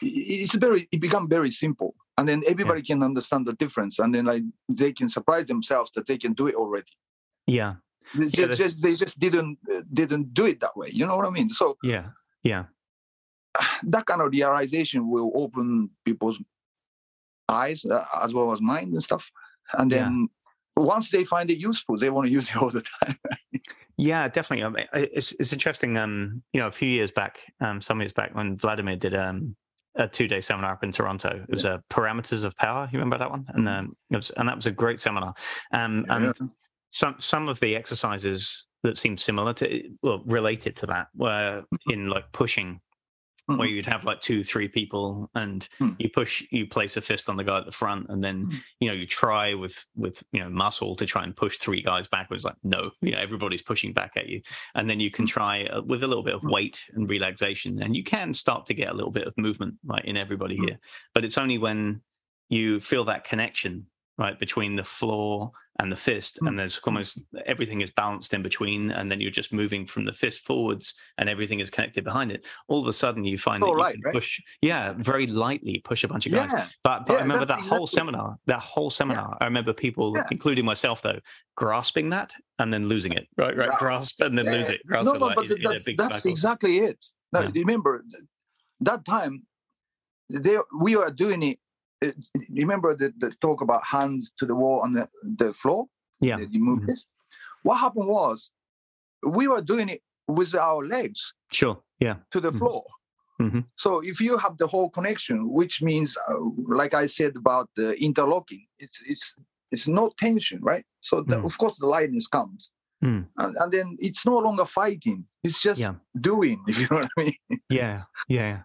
[0.00, 1.94] it's very it become very simple.
[2.16, 3.98] And then everybody can understand the difference.
[4.00, 6.92] And then like they can surprise themselves that they can do it already.
[7.46, 7.74] Yeah,
[8.16, 10.88] they just, that's- just they just didn't uh, didn't do it that way.
[10.92, 11.48] You know what i mean?
[11.50, 12.06] So yeah,
[12.42, 12.64] yeah,
[13.84, 16.38] that kind of realization will open people's
[17.48, 19.30] eyes uh, as well as mine and stuff
[19.78, 20.04] and Yeah.
[20.04, 20.28] then
[20.76, 23.16] once they find it useful they want to use it all the time
[24.00, 24.64] Yeah, definitely.
[24.64, 25.96] I mean, it's it's interesting.
[25.96, 29.56] Um, you know, a few years back, um, some years back, when Vladimir did um
[29.96, 32.88] a two day seminar up in Toronto, it was a parameters of power.
[32.92, 33.44] You remember that one?
[33.48, 35.34] And um, it was, and that was a great seminar.
[35.72, 36.32] Um, and
[36.92, 42.08] some some of the exercises that seemed similar to well related to that were in
[42.08, 42.80] like pushing
[43.56, 43.70] where Mhm.
[43.70, 45.92] you'd have like two three people and Hmm.
[45.98, 48.56] you push you place a fist on the guy at the front and then Hmm.
[48.80, 52.06] you know you try with with you know muscle to try and push three guys
[52.08, 54.42] backwards like no you know everybody's pushing back at you
[54.74, 55.28] and then you can Hmm.
[55.30, 56.50] try uh, with a little bit of Hmm.
[56.50, 60.04] weight and relaxation and you can start to get a little bit of movement right
[60.04, 60.64] in everybody Hmm.
[60.64, 60.78] here
[61.14, 62.02] but it's only when
[62.50, 63.86] you feel that connection
[64.18, 65.50] right between the floor
[65.80, 66.48] and the fist Mm.
[66.48, 70.12] and there's almost everything is balanced in between and then you're just moving from the
[70.12, 73.76] fist forwards and everything is connected behind it all of a sudden you find So
[73.76, 74.12] that you right?
[74.12, 77.46] push yeah very lightly push a bunch of guys yeah but but Yeah, i remember
[77.46, 80.24] that that's whole seminar that whole seminar i remember people Yeah.
[80.32, 81.20] including myself though
[81.56, 83.76] grasping that and then losing it right right Yeah.
[83.84, 84.52] grasp and then Yeah.
[84.56, 86.98] lose it grasp no no like but in- in that's, big that's exactly it
[87.32, 87.50] now Yeah.
[87.54, 88.04] remember
[88.80, 89.42] that time
[90.28, 91.58] they we were doing it
[92.04, 92.10] uh,
[92.50, 95.86] remember the, the talk about hands to the wall on the, the floor?
[96.20, 96.38] Yeah.
[96.38, 96.86] You move Mhm.
[96.86, 97.06] this.
[97.62, 98.50] What happened was
[99.22, 101.82] we were doing it with our legs Sure.
[102.00, 102.16] Yeah.
[102.30, 102.58] to the Mhm.
[102.58, 102.84] floor.
[103.40, 103.64] Mhm.
[103.76, 106.34] So if you have the whole connection, which means, uh,
[106.66, 109.34] like I said about the interlocking, it's it's
[109.70, 110.84] it's no tension, right?
[111.00, 111.44] So the, Mm.
[111.44, 112.70] of course the lightness comes,
[113.04, 113.28] Mm.
[113.36, 115.94] and, and then it's no longer fighting; it's just Yeah.
[116.20, 116.58] doing.
[116.68, 117.60] If you know what I mean.
[117.70, 118.04] Yeah.
[118.28, 118.62] Yeah.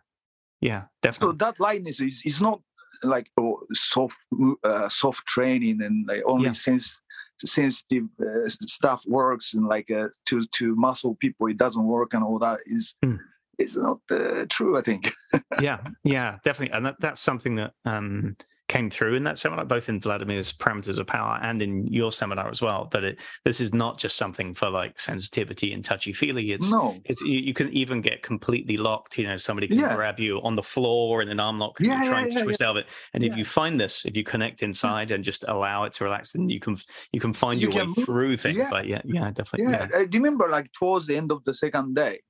[0.61, 0.85] Yeah.
[1.01, 1.33] Definitely.
[1.33, 2.61] So that lightness is is not
[3.03, 4.17] like oh, soft
[4.63, 6.53] uh, soft training and like only Yeah.
[6.53, 6.99] sense
[7.39, 12.23] sensitive uh, stuff works and like uh, to to muscle people it doesn't work and
[12.23, 13.19] all that is Mm.
[13.59, 14.77] is not uh, true.
[14.77, 15.11] I think.
[15.61, 18.35] yeah, yeah, definitely, and that, that's something that um,
[18.73, 22.49] came through in that seminar, both in Vladimir's parameters of power and in your seminar
[22.49, 22.89] as well.
[22.91, 26.51] That it this is not just something for like sensitivity and touchy feely.
[26.53, 26.99] It's no.
[27.05, 29.17] it's you, you can even get completely locked.
[29.19, 29.95] You know, somebody can Yeah.
[29.95, 32.43] grab you on the floor in an arm lock and Yeah, you're trying yeah, to
[32.45, 32.87] twist out of it.
[33.13, 36.31] And if you find this, if you connect inside and just allow it to relax,
[36.33, 36.75] then you can
[37.11, 38.05] you can find You your way move.
[38.05, 38.57] through things.
[38.57, 38.69] Yeah.
[38.69, 39.71] Like yeah, yeah, definitely.
[39.71, 42.21] Yeah, I remember like towards the end of the second day,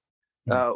[0.49, 0.53] Mm.
[0.55, 0.73] uh,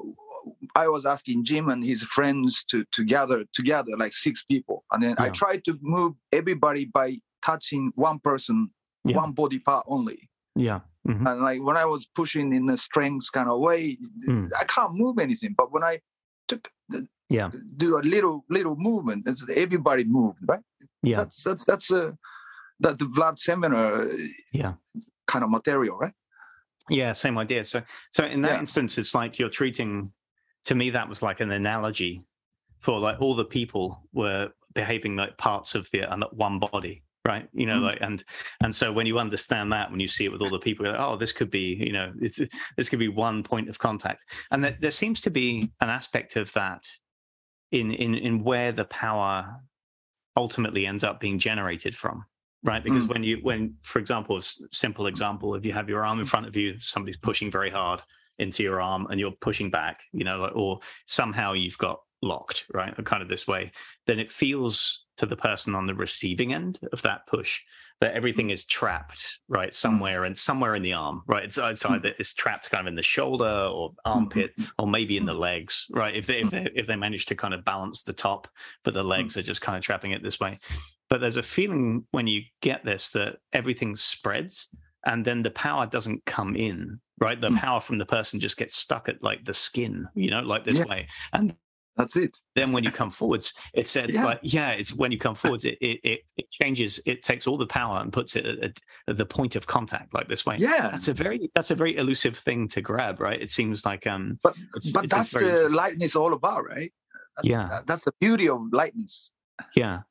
[0.76, 5.02] I was asking Jim and his friends to to gather together, like six people, and
[5.04, 8.70] then I tried to move everybody by touching one person,
[9.06, 9.18] Yeah.
[9.18, 10.30] one body part only.
[10.56, 14.50] yeah, mhm, And like when I was pushing in a strength kind of way, Mm.
[14.62, 15.54] I can't move anything.
[15.58, 16.00] But when I
[16.48, 16.64] took
[17.30, 20.64] yeah, do a little little movement, it's, everybody moved, right?
[21.04, 22.18] yeah, That's that's that's a
[22.80, 24.14] that the Vlad seminar uh,
[24.54, 24.74] yeah.
[25.32, 26.14] kind of material, right?
[26.90, 27.66] Yeah, same idea.
[27.66, 27.82] So,
[28.12, 28.60] so in that Yeah.
[28.62, 30.12] instance, it's like you're treating.
[30.68, 32.22] To me, that was like an analogy
[32.80, 37.48] for like all the people were behaving like parts of the uh, one body, right?
[37.54, 37.84] You know, Mm.
[37.84, 38.24] like and
[38.64, 40.94] and so when you understand that, when you see it with all the people, you're
[40.94, 42.14] like, oh, this could be, you know,
[42.78, 46.36] this could be one point of contact, and that there seems to be an aspect
[46.36, 46.84] of that
[47.72, 49.62] in in in where the power
[50.36, 52.24] ultimately ends up being generated from
[52.64, 53.10] right because Mm.
[53.14, 54.40] when you when for example
[54.72, 58.02] simple example if you have your arm in front of you somebody's pushing very hard
[58.40, 62.94] into your arm and you're pushing back you know or somehow you've got locked right
[63.06, 63.72] kind of this way
[64.08, 67.62] then it feels to the person on the receiving end of that push
[68.00, 68.16] that mm.
[68.16, 69.74] everything is trapped right mm.
[69.74, 71.44] somewhere and somewhere in the arm right?
[71.44, 71.96] It's, it's Mm.
[71.96, 75.34] either it's trapped kind of in the shoulder or mm, armpit or maybe in the
[75.34, 76.16] legs right?
[76.16, 78.48] If they if they if they manage to kind of balance the top
[78.84, 80.60] but the legs are just kind of trapping it this way.
[81.10, 84.70] But there's a feeling when you get this that everything spreads
[85.08, 87.58] and then the power doesn't come in right the Mm.
[87.66, 90.78] power from the person just gets stuck at like the skin you know like this
[90.78, 90.86] Yeah.
[90.92, 91.56] way and
[92.00, 92.38] That's it.
[92.54, 94.26] then when you come forwards it's it's Yeah.
[94.30, 97.58] like yeah it's when you come forwards it, it it it changes it takes all
[97.58, 100.90] the power and puts it at, at, the point of contact like this way Yeah.
[100.92, 104.38] that's a very that's a very elusive thing to grab right it seems like um
[104.44, 106.92] But it's, but it's that's very- the lightness all about, right?
[107.38, 107.66] That's, Yeah.
[107.72, 109.32] that- that's the beauty of lightness.
[109.76, 110.02] Yeah.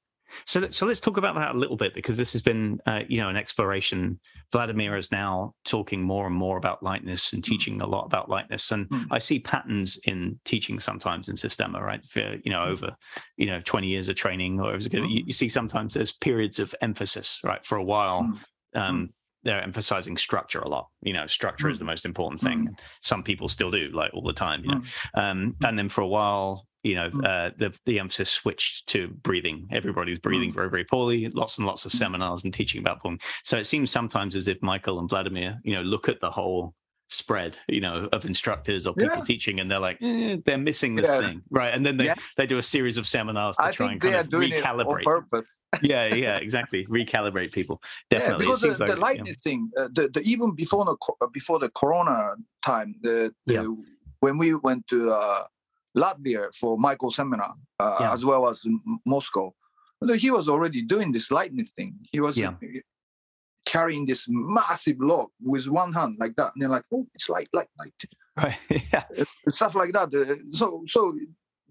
[0.45, 3.21] So, so let's talk about that a little bit because this has been, uh, you
[3.21, 4.19] know, an exploration.
[4.53, 8.71] Vladimir is now talking more and more about lightness and teaching a lot about lightness,
[8.71, 9.07] and Mm.
[9.11, 12.05] I see patterns in teaching sometimes in Systema, right?
[12.05, 12.97] For, you know, over,
[13.37, 15.27] you know, twenty years of training, or you, Mm.
[15.27, 17.65] you see sometimes there's periods of emphasis, right?
[17.65, 18.81] For a while, Mm.
[18.81, 19.11] um,
[19.43, 20.89] they're emphasizing structure a lot.
[21.03, 22.77] You know, structure is the most important thing.
[23.01, 24.65] Some people still do, like all the time.
[24.65, 24.83] You know,
[25.15, 27.25] um, and then for a while, you know, Mm.
[27.25, 29.69] uh, the the emphasis switched to breathing.
[29.71, 31.29] Everybody's breathing very very poorly.
[31.29, 31.99] Lots and lots of Mm.
[31.99, 33.19] seminars and teaching about breathing.
[33.45, 36.75] So it seems sometimes as if Michael and Vladimir, you know, look at the whole
[37.09, 39.23] spread, you know, of instructors or people Yeah.
[39.33, 41.21] teaching, and they're like, eh, they're missing this Yeah.
[41.21, 41.73] thing, right?
[41.73, 42.15] And then they Yeah.
[42.37, 44.77] they do a series of seminars to I try and kind of doing it on
[44.79, 45.05] recalibrate.
[45.05, 45.47] purpose.
[45.83, 46.85] yeah, yeah, exactly.
[46.87, 47.81] Recalibrate people.
[48.11, 49.35] Definitely, it because the, like the yeah.
[49.45, 53.77] thing, uh, the, the even before the uh, before the Corona time, the, the
[54.21, 55.45] when we went to uh,
[55.97, 58.15] Latvia for Michael seminar, uh, Yeah.
[58.15, 59.55] as well as M- Moscow,
[60.17, 61.95] he was already doing this lightning thing.
[62.13, 62.55] He was Yeah.
[63.65, 67.49] carrying this massive log with one hand like that, and they're like, "Oh, it's light,
[67.53, 67.95] light, light,"
[68.37, 68.59] right.
[68.93, 70.15] yeah, uh, stuff like that.
[70.15, 71.19] Uh, so, so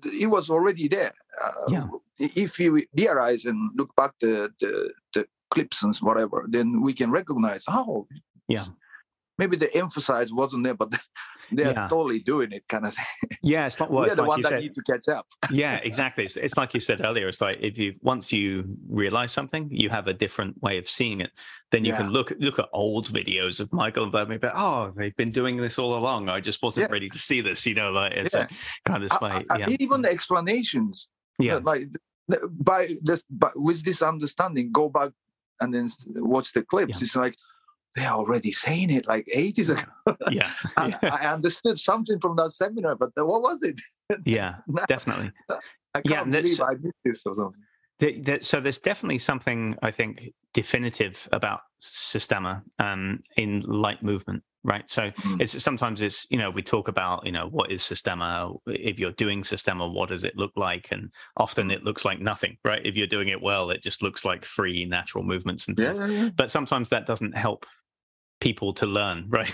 [0.03, 1.13] he was already there.
[1.43, 1.87] Uh, Yeah.
[2.17, 7.11] If you realize and look back the the, the clips and whatever, then we can
[7.11, 7.63] recognize.
[7.67, 8.07] Oh,
[8.47, 8.65] Yeah.
[9.37, 10.89] Maybe the emphasis wasn't there, but
[11.51, 11.87] they're Yeah.
[11.87, 13.05] totally doing it, kind of thing.
[13.43, 13.65] yeah.
[13.65, 14.03] It's not well.
[14.03, 14.61] It's the like ones you that said.
[14.61, 15.25] need to catch up.
[15.51, 19.31] yeah exactly it's, it's like you said earlier it's like if you once you realize
[19.31, 21.31] something you have a different way of seeing it
[21.71, 25.15] then you can look look at old videos of michael and vladimir but oh they've
[25.17, 26.93] been doing this all along i just wasn't Yeah.
[26.93, 28.47] ready to see this you know like it's Yeah.
[28.85, 31.87] a kind of I- way I- yeah Even the explanations, yeah like
[32.51, 35.11] by this, but with this understanding, go back
[35.61, 36.95] and then watch the clips.
[36.95, 37.03] Yeah.
[37.03, 37.35] It's like
[37.95, 39.83] they're already saying it like ages ago.
[40.29, 43.79] yeah I understood something from that seminar, but what was it?
[44.25, 45.31] yeah No, definitely
[45.95, 47.61] I can't Yeah, believe I missed this or something.
[47.99, 54.43] The, the, so there's definitely something I think definitive about Systema um, in light movement,
[54.65, 54.89] right?
[54.89, 55.41] So mm.
[55.41, 58.51] it's sometimes it's you know we talk about you know what is Systema.
[58.65, 60.89] If you're doing Systema, what does it look like?
[60.91, 62.81] And often it looks like nothing, right?
[62.83, 65.97] If you're doing it well, it just looks like free natural movements and things.
[65.97, 66.29] Yeah, yeah, yeah.
[66.35, 67.65] But sometimes that doesn't help
[68.39, 69.51] people to learn, right?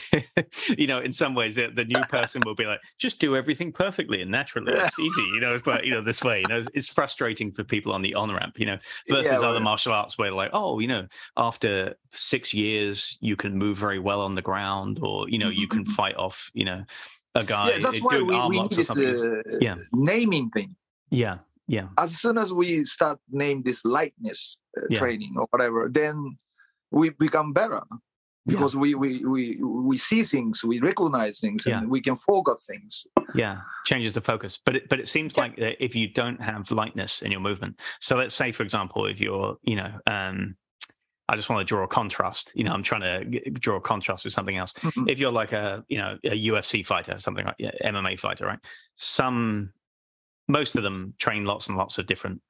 [0.77, 3.71] you know, in some ways, the, the, new person will be like, just do everything
[3.71, 4.73] perfectly and naturally.
[4.73, 5.53] It's easy, you know.
[5.53, 6.41] It's like you know this way.
[6.41, 8.59] You know, it's, it's frustrating for people on the on ramp.
[8.59, 8.77] You know,
[9.09, 13.35] versus yeah, well, other martial arts where like, oh, you know, after six years, you
[13.35, 16.65] can move very well on the ground, or you know, you can fight off, you
[16.65, 16.83] know,
[17.35, 19.75] a guy yeah, that's why we, we need this uh, yeah.
[19.93, 20.75] naming thing.
[21.09, 21.87] Yeah, yeah.
[21.97, 24.99] As soon as we start name this lightness uh, yeah.
[24.99, 26.37] training or whatever, then
[26.91, 27.81] we become better
[28.45, 28.79] because yeah.
[28.79, 31.87] we, we we we see things we recognize things and yeah.
[31.87, 35.43] we can forget things yeah changes the focus but it, but it seems yeah.
[35.43, 39.21] like if you don't have lightness in your movement so let's say for example if
[39.21, 40.55] you're you know um
[41.29, 42.51] I just want to draw a contrast.
[42.55, 44.73] You know, I'm trying to draw a contrast with something else.
[44.73, 45.07] Mm-hmm.
[45.07, 48.59] If you're like a, you know, a UFC fighter, something like yeah, MMA fighter, right?
[48.97, 49.71] Some,
[50.49, 52.41] most of them train lots and lots of different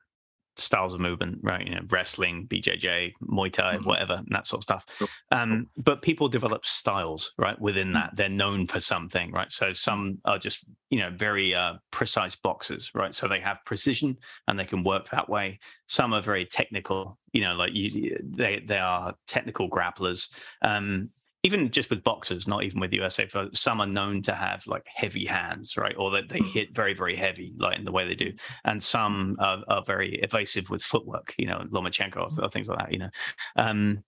[0.57, 1.65] styles of movement, right?
[1.65, 3.87] You know, wrestling, BJJ, Muay Thai, mm-hmm.
[3.87, 4.85] whatever, and that sort of stuff.
[5.31, 7.59] Um, but people develop styles, right?
[7.59, 7.93] Within mm.
[7.93, 9.51] that, they're known for something, right?
[9.51, 13.13] So some are just, you know, very uh, precise boxers, right?
[13.15, 15.59] So they have precision and they can work that way.
[15.87, 20.29] Some are very technical, you know, like you, they they are technical grapplers.
[20.61, 21.09] Um,
[21.43, 24.85] even just with boxers, not even with USA, for some are known to have like
[24.93, 25.95] heavy hands, right?
[25.97, 26.47] Or that they hmm.
[26.47, 28.31] hit very, very heavy, like in the way they do.
[28.63, 32.93] And some are, are very evasive with footwork, you know, Lomachenko or things like that,
[32.93, 33.09] you know.
[33.55, 34.03] Um,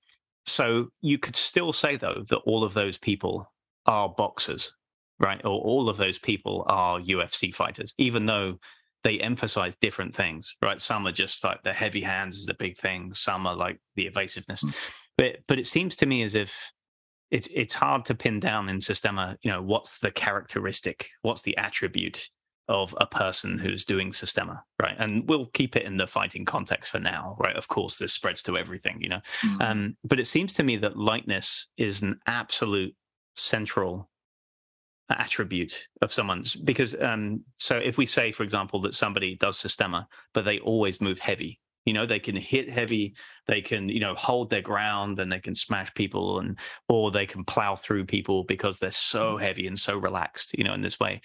[0.45, 3.51] so you could still say, though, that all of those people
[3.87, 4.71] are boxers,
[5.19, 5.41] right?
[5.43, 8.59] Or all of those people are UFC fighters, even though
[9.03, 10.79] they emphasize different things, right?
[10.79, 13.13] Some are just like the heavy hands is the big thing.
[13.13, 14.61] Some are like the evasiveness.
[14.61, 14.69] Hmm.
[15.17, 16.71] But but it seems to me as if
[17.33, 21.57] it's it's hard to pin down in Systema, you know, what's the characteristic, what's the
[21.57, 22.29] attribute
[22.67, 24.95] of a person who's doing Systema, right?
[24.99, 27.55] And we'll keep it in the fighting context for now, right?
[27.55, 29.21] Of course, this spreads to everything, you know.
[29.41, 29.61] Mm-hmm.
[29.61, 32.95] Um, but it seems to me that lightness is an absolute
[33.35, 34.11] central
[35.09, 40.07] attribute of someone's because um, so if we say for example that somebody does Systema
[40.33, 43.15] but they always move heavy you know they can hit heavy
[43.47, 47.25] they can you know hold their ground and they can smash people and or they
[47.25, 49.41] can plow through people because they're so mm.
[49.41, 51.21] heavy and so relaxed you know in this way.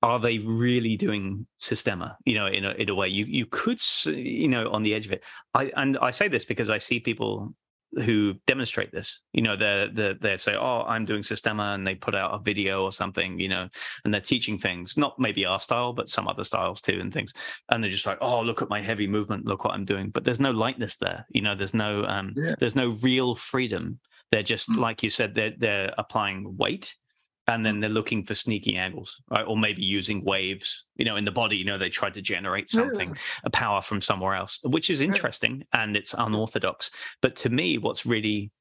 [0.00, 3.08] Are they really doing systema you know in a, in a way?
[3.08, 5.24] You you could you know on the edge of it.
[5.54, 7.52] I and i say this because i see people
[7.94, 9.22] who demonstrate this.
[9.32, 12.42] You know, they they they say, "Oh, I'm doing Systema," and they put out a
[12.42, 13.38] video or something.
[13.38, 13.68] You know,
[14.04, 17.32] and they're teaching things, not maybe our style, but some other styles too, and things.
[17.70, 19.46] And they're just like, "Oh, look at my heavy movement.
[19.46, 21.26] Look what I'm doing." But there's no lightness there.
[21.30, 22.54] You know, there's no um, yeah.
[22.58, 24.00] there's no real freedom.
[24.30, 24.78] They're just mm.
[24.78, 26.94] like you said, they're they're applying weight
[27.48, 29.44] and then they're looking for sneaky angles right?
[29.46, 32.70] or maybe using waves you know in the body you know they try to generate
[32.70, 33.14] something yeah.
[33.44, 35.82] a power from somewhere else which is interesting yeah.
[35.82, 36.90] and it's unorthodox
[37.22, 38.52] but to me what's really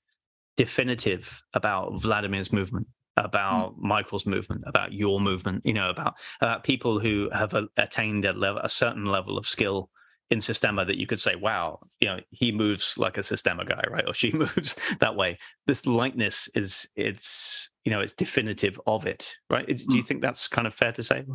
[0.55, 3.81] definitive about vladimir's movement about mm.
[3.81, 8.33] michael's movement about your movement you know about uh, people who have a, attained a,
[8.33, 9.89] level, a certain level of skill
[10.29, 13.83] in Systema that you could say, wow, you know, he moves like a Systema guy,
[13.89, 14.03] right?
[14.05, 15.37] Or she moves that way.
[15.65, 19.65] This likeness is it's you know it's definitive of it, right?
[19.65, 20.07] do you hmm.
[20.07, 21.25] think that's kind of fair to say?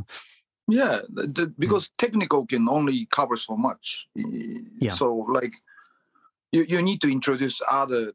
[0.68, 1.90] Yeah, the, because mm.
[1.98, 4.07] technical can only cover so much.
[4.14, 4.92] Yeah.
[4.92, 5.52] So like,
[6.52, 8.12] you you need to introduce other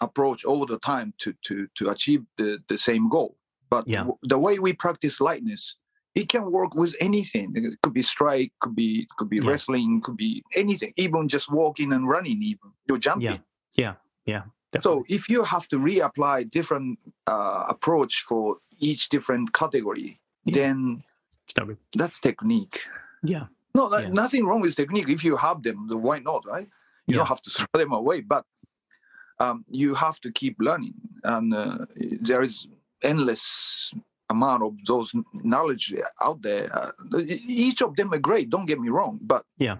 [0.00, 3.36] approach all the time to to to achieve the the same goal.
[3.68, 3.98] But yeah.
[3.98, 5.76] w- the way we practice lightness
[6.16, 7.52] it can work with anything.
[7.54, 9.50] It could be strike, could be could be yeah.
[9.50, 10.92] wrestling, could be anything.
[10.96, 13.22] Even just walking and running, even you're jumping.
[13.22, 13.38] Yeah,
[13.74, 14.42] yeah, yeah.
[14.72, 15.04] Definitely.
[15.08, 20.54] So if you have to reapply different uh, approach for each different category, yeah.
[20.54, 21.04] then
[21.94, 22.80] that's technique.
[23.22, 23.46] Yeah.
[23.74, 24.08] No, yeah.
[24.08, 25.10] nothing wrong with technique.
[25.10, 26.68] If you have them, then why not, right?
[27.06, 27.16] You yeah.
[27.18, 28.44] don't have to throw them away, but
[29.38, 31.84] um, you have to keep learning, and uh,
[32.22, 32.66] there is
[33.02, 33.92] endless
[34.30, 36.70] amount of those knowledge out there.
[36.76, 36.90] Uh,
[37.46, 38.50] each of them are great.
[38.50, 39.76] Don't get me wrong, but yeah,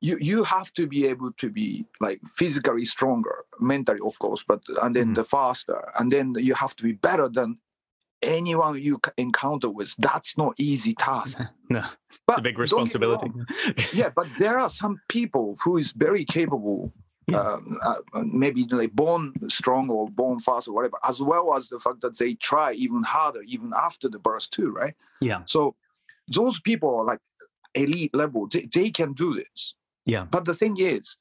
[0.00, 4.60] you you have to be able to be like physically stronger, mentally of course, but
[4.82, 5.14] and then mm.
[5.14, 7.58] the faster, and then you have to be better than
[8.22, 9.94] anyone you encounter with.
[9.98, 11.38] That's not easy task.
[11.70, 11.84] no,
[12.26, 13.30] but it's a big responsibility.
[13.92, 16.92] yeah, but there are some people who is very capable
[17.26, 17.40] yeah.
[17.40, 21.80] Um, uh, maybe like born strong or born fast or whatever, as well as the
[21.80, 24.94] fact that they try even harder even after the birth too, right?
[25.20, 25.42] Yeah.
[25.46, 25.74] So
[26.32, 27.20] those people are like
[27.74, 28.46] elite level.
[28.48, 29.74] They, they can do this.
[30.04, 30.24] Yeah.
[30.30, 31.16] But the thing is,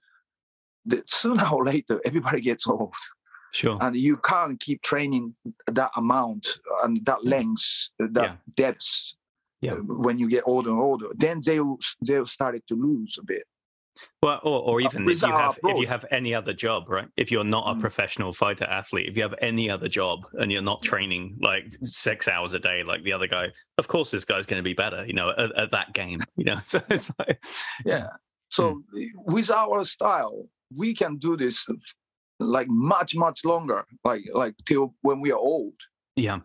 [0.85, 2.93] that sooner or later, everybody gets old.
[3.51, 3.77] Sure.
[3.81, 5.33] And you can't keep training
[5.67, 8.35] that amount and that length, that Yeah.
[8.55, 9.13] depth
[9.61, 9.73] Yeah.
[9.73, 11.07] uh, when you get older and older.
[11.15, 13.43] Then they'll they'll started to lose a bit.
[14.21, 17.07] Well, or, or even if you have if you have any other job, right?
[17.15, 17.81] If you're not a Mm.
[17.81, 22.27] professional fighter athlete, if you have any other job and you're not training like six
[22.27, 25.05] hours a day like the other guy, of course this guy's going to be better,
[25.05, 26.59] you know, at, at that game, you know.
[26.65, 27.43] So it's like,
[27.85, 28.07] Yeah.
[28.49, 28.81] So
[29.15, 31.65] with our style, we can do this
[32.39, 35.73] like much much longer, like like till when we are old.
[36.15, 36.39] yeah,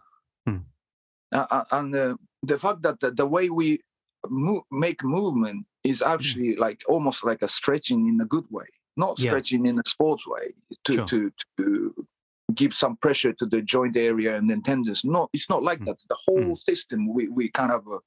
[1.32, 3.80] Uh, uh, and uh, the fact that the, the way we
[4.28, 9.18] move, make movement is actually like almost like a stretching in a good way, not
[9.18, 9.30] Yeah.
[9.30, 10.54] stretching in a sports way
[10.84, 11.06] to Sure.
[11.06, 12.06] to to
[12.54, 15.04] give some pressure to the joint area and then tendons.
[15.04, 15.86] No, it's not like Mm.
[15.86, 15.98] that.
[16.08, 17.98] The whole system we we kind of uh,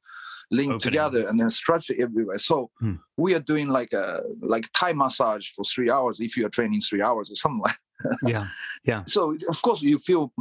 [0.52, 0.80] link Opening.
[0.82, 2.38] together and then stretch it everywhere.
[2.40, 3.00] So Mm.
[3.18, 6.82] we are doing like a like Thai massage for three hours if you are training
[6.82, 7.78] three hours or something like.
[8.28, 8.48] Yeah
[8.84, 10.34] yeah, So of course you feel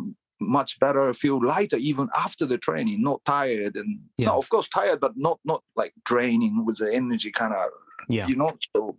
[0.49, 4.29] much better, feel lighter even after the training, not tired and Yeah.
[4.29, 7.71] no, of course tired, but not not like draining with the energy kind of
[8.09, 8.53] yeah, you know.
[8.77, 8.97] So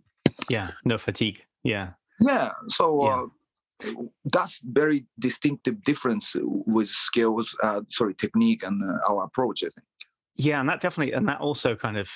[0.50, 0.70] yeah.
[0.84, 1.42] No fatigue.
[1.62, 3.22] Yeah, yeah, so Yeah.
[3.22, 9.62] Uh, that's very distinctive difference with skills, uh, sorry, technique and uh, our approach.
[9.62, 9.86] I think.
[10.36, 12.08] yeah, and that definitely, and that also kind of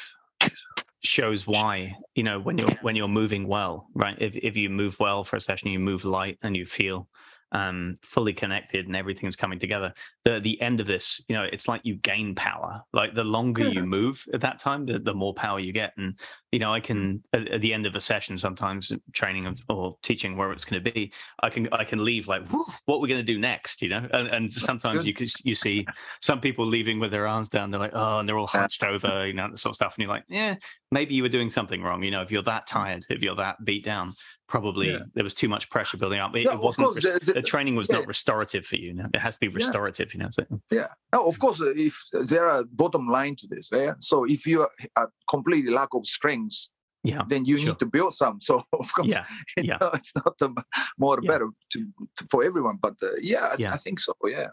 [1.05, 4.17] shows why you know when you're when you're moving well, right?
[4.21, 7.09] If if you move well for a session, you move light and you feel
[7.53, 9.93] um fully connected and everything's coming together
[10.29, 12.83] the the end of this you know it's like you gain power.
[12.93, 13.89] Like the longer you mm-hmm.
[13.89, 15.93] move at that time the, the more power you get.
[15.97, 16.19] And
[16.53, 20.35] you know i can at, at the end of a session sometimes training or teaching
[20.37, 21.13] where it's going to be
[21.43, 23.83] i can i can leave like "Whew, what we're going to do next?
[23.83, 24.09] You know?
[24.13, 25.87] And, and sometimes you can you see
[26.21, 29.27] some people leaving with their arms down they're like oh and they're all hunched over
[29.27, 29.95] you know that sort of stuff.
[29.97, 30.57] And you're like yeah
[30.91, 32.03] maybe you were doing something wrong.
[32.03, 32.73] You know if you're that mm.
[32.73, 34.15] tired if you're that beat down
[34.49, 35.01] probably Yeah.
[35.15, 36.35] there was too much pressure building up.
[36.35, 37.97] It, Yeah, it wasn't course, the- the- the training was yeah.
[37.97, 38.95] not restorative for you.
[38.95, 39.07] No?
[39.13, 40.31] It has to be restorative, you know.
[40.31, 40.89] So, Yeah.
[41.13, 43.95] No, of course, uh, if there are bottom line to this, yeah.
[44.01, 46.71] So if you are completely lack of strengths,
[47.05, 47.67] yeah, then you Sure.
[47.69, 48.39] need to build some.
[48.49, 49.25] So of course, yeah,
[49.57, 49.79] yeah.
[49.81, 50.51] know, it's not the
[50.99, 51.31] more Yeah.
[51.31, 52.79] better to, to for everyone.
[52.81, 53.73] But uh, yeah, I, Yeah.
[53.73, 54.13] I think so.
[54.25, 54.49] Yeah.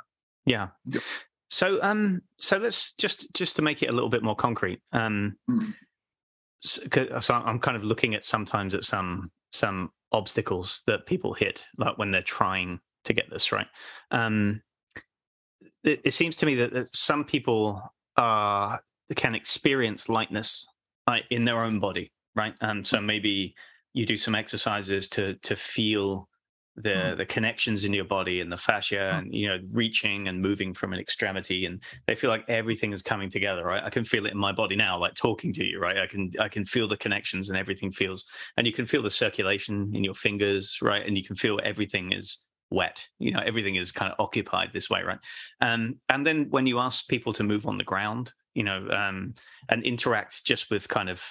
[0.45, 0.67] yeah.
[0.85, 1.03] Yep.
[1.49, 4.81] So, um, so let's just just to make it a little bit more concrete.
[4.91, 5.73] Um, Mm.
[6.63, 11.33] s- 'cause- so I'm kind of looking at sometimes at some some obstacles that people
[11.33, 13.67] hit, like when they're trying to get this right.
[14.11, 14.61] Um,
[15.85, 17.81] it, it seems to me that, that some people
[18.17, 18.81] are
[19.15, 20.65] can experience lightness
[21.07, 22.55] uh, in their own body, right?
[22.61, 23.53] And so maybe
[23.93, 26.27] you do some exercises to to feel
[26.77, 27.17] the Mm.
[27.17, 29.17] the connections in your body and the fascia, Mm.
[29.19, 33.01] and you know, reaching and moving from an extremity, and they feel like everything is
[33.01, 33.81] coming together, right?
[33.81, 35.97] I can feel it in my body now, like talking to you, right?
[35.97, 38.25] I can I can feel the connections and everything feels,
[38.57, 41.05] and you can feel the circulation in your fingers, right?
[41.07, 43.07] And you can feel everything is wet.
[43.19, 45.19] You know everything is kind of occupied this way right?
[45.61, 49.35] Um and then when you ask people to move on the ground you know um
[49.69, 51.23] and interact just with kind of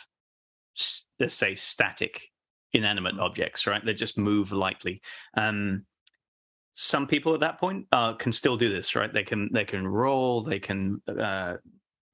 [1.19, 2.31] let's say static
[2.73, 3.21] inanimate Mm.
[3.23, 3.85] objects right?
[3.85, 5.01] They just move lightly.
[5.37, 5.87] Um
[6.73, 9.13] some people at that point uh, can still do this right?
[9.13, 11.55] They can they can roll they can uh,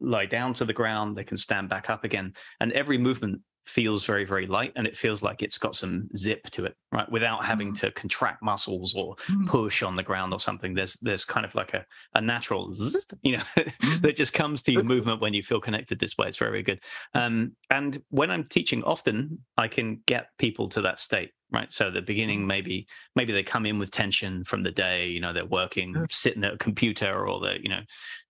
[0.00, 2.34] lie down to the ground they can stand back up again.
[2.60, 6.42] And every movement feels very very light and it feels like it's got some zip
[6.50, 7.10] to it right?
[7.10, 7.78] Without having mm.
[7.80, 9.46] to contract muscles or mm.
[9.46, 13.06] push on the ground or something there's there's kind of like a, a natural zzz,
[13.22, 14.02] you know mm.
[14.02, 16.28] that just comes to your movement when you feel connected this way.
[16.28, 16.80] It's very, very good.
[17.14, 21.72] Um, and when i'm teaching often i can get people to that state right?
[21.72, 25.32] So the beginning maybe maybe they come in with tension from the day you know
[25.32, 27.80] they're working sitting at a computer or they're you know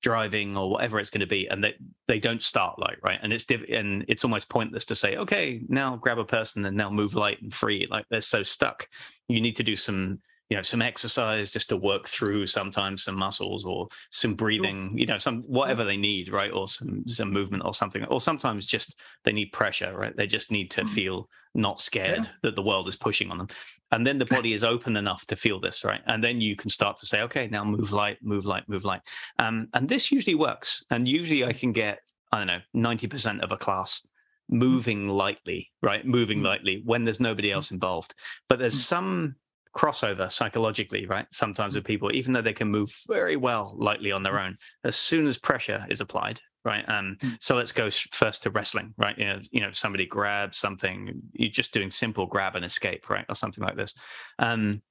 [0.02, 1.74] driving or whatever it's going to be and they
[2.08, 3.18] they don't start light right?
[3.22, 6.76] And it's diff- and it's almost pointless to say okay now grab a person and
[6.76, 8.88] now move light and free like they're so stuck.
[9.28, 13.14] You need to do some you know some exercise just to work through sometimes some
[13.14, 16.50] muscles or some breathing you know some whatever they need right?
[16.52, 18.04] Or some some movement or something.
[18.06, 20.16] Or sometimes just they need pressure right?
[20.16, 20.88] They just need to Mm.
[20.88, 22.30] feel not scared Yeah.
[22.42, 23.48] that the world is pushing on them.
[23.92, 26.00] And then the body is open enough to feel this right?
[26.06, 29.02] And then you can start to say okay now move light move light move light.
[29.38, 30.84] Um, and this usually works.
[30.90, 32.00] And usually i can get
[32.32, 32.60] i don't know
[32.90, 34.06] 90% of a class
[34.50, 36.04] moving lightly right?
[36.04, 36.44] Moving Mm.
[36.44, 38.14] lightly when there's nobody else involved.
[38.48, 38.84] But there's Mm.
[38.94, 39.34] some
[39.76, 44.22] crossover psychologically right sometimes with people even though they can move very well lightly on
[44.24, 44.56] their own.
[44.82, 47.36] As soon as pressure is applied right um Mm.
[47.40, 49.16] so let's go first to wrestling right?
[49.16, 53.24] You know, you know somebody grabs something you're just doing simple grab and escape right
[53.28, 53.94] or something like this.
[54.40, 54.82] Um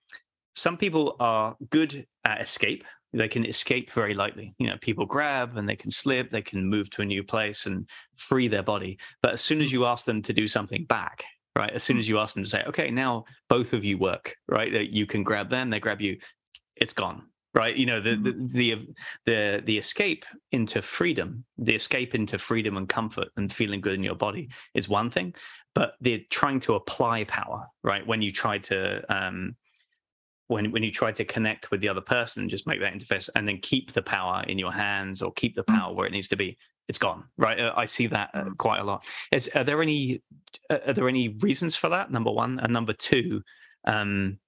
[0.56, 5.58] some people are good at escape they can escape very lightly you know people grab
[5.58, 8.98] and they can slip they can move to a new place and free their body
[9.22, 11.24] but as soon as you ask them to do something back
[11.56, 11.72] right?
[11.72, 12.00] As soon Mm.
[12.00, 14.72] as you ask them to say, okay, now both of you work, right?
[14.72, 16.18] That you can grab them, they grab you,
[16.76, 17.76] it's gone, right?
[17.76, 18.52] You know, the the Mm.
[18.52, 18.88] the
[19.26, 24.04] the, the escape into freedom, the escape into freedom and comfort and feeling good in
[24.04, 25.36] your body is one thing,
[25.76, 28.06] but they're trying to apply power, right?
[28.08, 29.56] When you try to um
[30.50, 33.48] when when you try to connect with the other person, just make that interface and
[33.48, 35.76] then keep the power in your hands or keep the Mm.
[35.78, 36.58] power where it needs to be.
[36.88, 37.60] It's gone, right?
[37.60, 38.58] Uh, I see that uh, Mm.
[38.58, 39.06] quite a lot.
[39.32, 40.24] Is, are there any
[40.72, 42.12] uh, are there any reasons for that?
[42.12, 43.44] Number one, and number two,
[43.86, 44.40] um,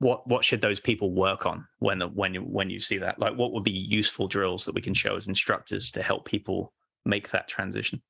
[0.00, 3.20] what what should those people work on when the when you when you see that?
[3.20, 6.72] Like, what would be useful drills that we can show as instructors to help people
[7.06, 8.02] make that transition?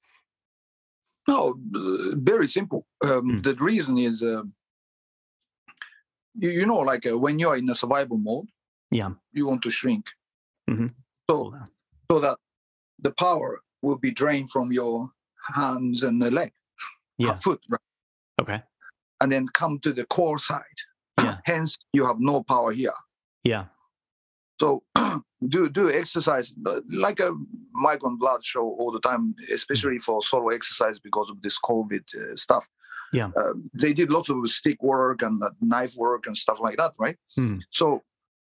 [1.29, 2.87] No, uh, very simple.
[3.03, 3.43] Um, Mm.
[3.43, 4.43] The reason is, uh,
[6.37, 8.49] you, you know, like uh, when you are in a survival mode,
[8.91, 10.07] Yeah, you want to shrink.
[10.71, 10.95] Mhm.
[11.31, 11.55] So,
[12.11, 12.39] so that
[12.99, 15.11] the power will be drained from your
[15.55, 16.53] hands and the leg,
[17.19, 17.81] yeah, foot, right?
[18.41, 18.63] okay,
[19.21, 20.81] and then come to the core side.
[21.23, 21.39] Yeah.
[21.45, 22.99] Hence, you have no power here.
[23.45, 23.67] yeah,
[24.61, 24.83] So
[25.49, 27.31] do do exercise uh, like a
[27.73, 32.05] Mikhail and Vlad show all the time, especially for solo exercise because of this COVID
[32.15, 32.69] uh, stuff.
[33.15, 33.31] Yeah.
[33.37, 36.93] uh, they did lots of stick work and uh, knife work and stuff like that,
[36.99, 37.17] right?
[37.37, 37.59] Hmm.
[37.71, 38.03] So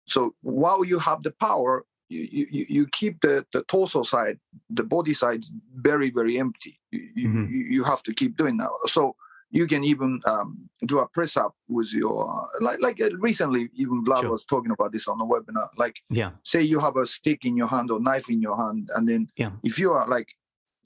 [0.07, 4.37] so while you have the power, you you, you keep the, the torso side,
[4.69, 5.43] the body side
[5.75, 6.73] very very empty.
[6.91, 7.49] You, you- Mhm.
[7.51, 8.69] you, you have to keep doing that.
[8.97, 9.15] So
[9.49, 10.49] you can even um,
[10.91, 12.19] do a press up with your
[12.67, 14.31] like like uh, recently even Vlad Sure.
[14.31, 15.67] was talking about this on the webinar.
[15.83, 18.89] Like yeah, say you have a stick in your hand or knife in your hand,
[18.95, 19.51] and then Yeah.
[19.63, 20.29] if you are like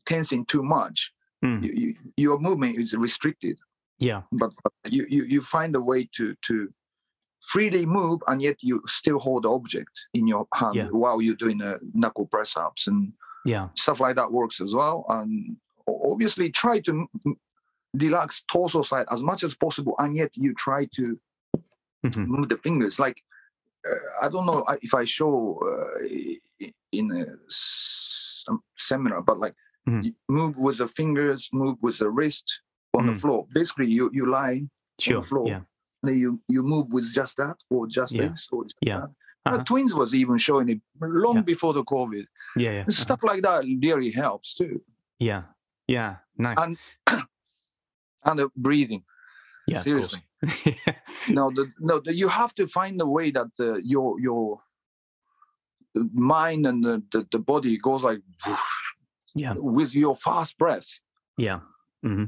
[0.06, 1.14] tensing too much,
[1.44, 1.64] Mm.
[1.64, 3.58] you, your movement is restricted.
[4.02, 6.56] Yeah, But, but you, you you find a way to to
[7.54, 10.90] freely move, and yet you still hold the object in your hand Yeah.
[10.92, 13.14] while you're doing uh, knuckle press ups and
[13.46, 15.06] yeah, stuff like that works as well.
[15.10, 17.08] And obviously, try to
[17.94, 21.20] relax torso side as much as possible, and yet you try to
[22.06, 22.26] Mhm.
[22.28, 23.00] move the fingers.
[23.00, 23.22] Like
[23.90, 25.34] uh, I don't know if I show
[25.72, 27.26] uh, in a
[28.78, 29.56] seminar, but like
[29.88, 30.14] Mhm.
[30.30, 32.62] move with the fingers, move with the wrist
[32.94, 33.20] on the Mm.
[33.22, 33.48] floor.
[33.54, 34.68] Basically, you you lie,
[35.00, 35.48] sure, on the floor.
[35.48, 35.62] yeah,
[36.04, 38.28] then you you move with just that or just Yeah.
[38.30, 38.98] this or just Yeah.
[39.00, 39.10] that.
[39.46, 39.64] Uh, Uh-huh.
[39.64, 41.42] twins was even showing it long Yeah.
[41.42, 42.26] before the COVID.
[42.58, 42.92] yeah, yeah, uh-huh.
[42.92, 44.82] Stuff like that really helps too.
[45.20, 45.44] yeah,
[45.88, 46.78] yeah, nice, And
[48.26, 49.04] and the breathing.
[49.68, 50.22] yeah, seriously.
[51.30, 54.62] no, the, no, the, you have to find a way that uh, your your
[56.14, 58.22] mind and the, the, the body goes like
[59.36, 60.88] yeah, with your fast breath,
[61.38, 61.60] yeah,
[62.04, 62.26] hmm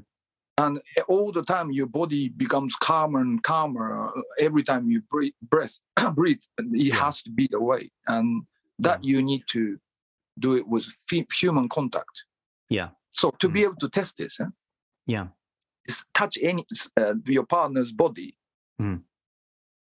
[0.58, 5.34] and all the time your body becomes calmer and calmer uh, every time you breathe.
[5.42, 5.80] Breath,
[6.16, 6.42] breathe.
[6.58, 8.44] It has to be the way, and
[8.80, 9.78] that you need to
[10.40, 12.24] do it with f- human contact.
[12.70, 12.90] Yeah.
[13.12, 13.64] So to be Mm.
[13.66, 14.46] able to test this, eh,
[15.06, 15.28] yeah,
[16.14, 16.66] touch any
[16.98, 18.38] uh, your partner's body
[18.82, 19.04] Mm.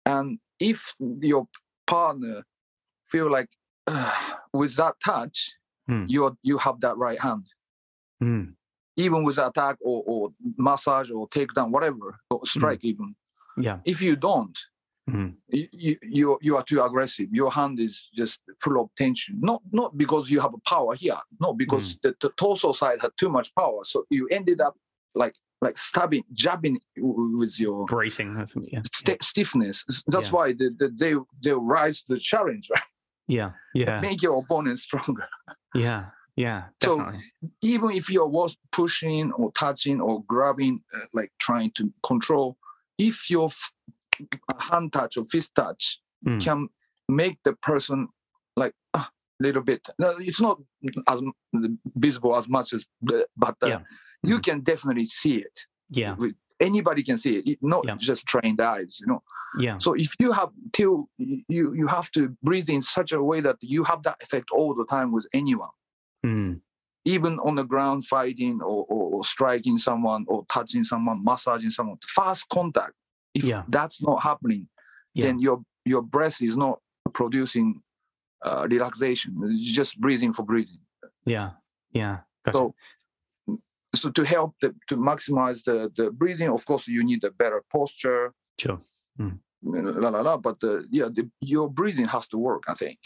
[0.04, 1.48] and if your
[1.86, 2.44] partner
[3.06, 3.48] feel like
[3.86, 5.52] "Ugh," with that touch
[5.88, 6.08] Mm.
[6.08, 7.46] you you have that right hand
[8.22, 8.52] mm.
[8.96, 13.14] Even with attack or, or massage or takedown whatever or strike even.
[13.58, 14.56] Yeah, if you don't
[15.08, 15.34] Mhm.
[15.48, 17.28] you, you you are too aggressive.
[17.32, 19.38] Your hand is just full of tension.
[19.40, 21.98] Not not because you have a power here no because Mm.
[22.02, 23.80] the, the torso side had too much power.
[23.84, 24.74] So you ended up
[25.14, 28.34] like like stabbing jabbing with your bracing.
[28.34, 29.84] That's, yeah, st- stiffness.
[30.08, 30.36] That's Yeah.
[30.36, 32.82] why they, they they they rise to the challenge right?
[33.28, 35.28] Yeah, yeah, make your opponent stronger.
[35.74, 36.06] Yeah,
[36.36, 37.10] yeah, So-
[37.62, 42.56] even if you're pushing or touching or grabbing uh, like trying to control
[42.98, 43.72] if your f-
[44.70, 46.40] hand touch or fist touch Mm.
[46.42, 46.68] can
[47.08, 48.08] make the person
[48.56, 49.04] like a
[49.38, 50.58] little bit no, it's not
[51.08, 51.20] as
[51.94, 53.80] visible as much as the, but uh, Yeah.
[54.22, 54.42] you Mhm.
[54.44, 55.56] can definitely see it
[55.90, 56.16] yeah,
[56.58, 57.96] anybody can see it, it not Yeah.
[58.10, 59.22] just trained eyes you know
[59.58, 61.08] yeah, so if you have till
[61.56, 64.72] you you have to breathe in such a way that you have that effect all
[64.74, 65.74] the time with anyone
[66.26, 66.60] mm.
[67.04, 71.98] even on the ground fighting or, or, or striking someone or touching someone massaging someone
[72.18, 72.94] fast contact
[73.34, 73.62] if Yeah.
[73.68, 74.68] that's not happening
[75.14, 75.26] Yeah.
[75.26, 76.76] then your your breath is not
[77.18, 77.66] producing
[78.44, 80.80] uh, relaxation it's just breathing for breathing
[81.24, 81.50] yeah,
[81.92, 82.18] yeah.
[82.44, 82.58] Gotcha.
[82.58, 82.74] so
[83.94, 87.62] so to help the, to maximize the, the breathing of course you need a better
[87.72, 88.80] posture sure.
[89.18, 92.98] la la la but the, yeah the, your breathing has to work i think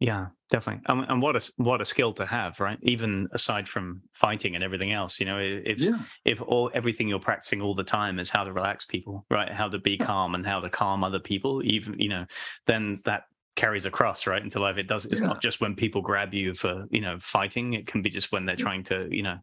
[0.00, 0.82] Yeah, definitely.
[0.86, 2.78] Um, and what a what a skill to have, right?
[2.82, 7.20] Even aside from fighting and everything else, you know, if yeah if all everything you're
[7.20, 9.52] practicing all the time is how to relax people, right?
[9.52, 12.24] How to be calm and how to calm other people, even you know,
[12.66, 13.24] then that
[13.56, 15.26] carries across right into life it does it's Yeah.
[15.28, 18.46] not just when people grab you for you know fighting it can be just when
[18.46, 19.38] they're trying to you know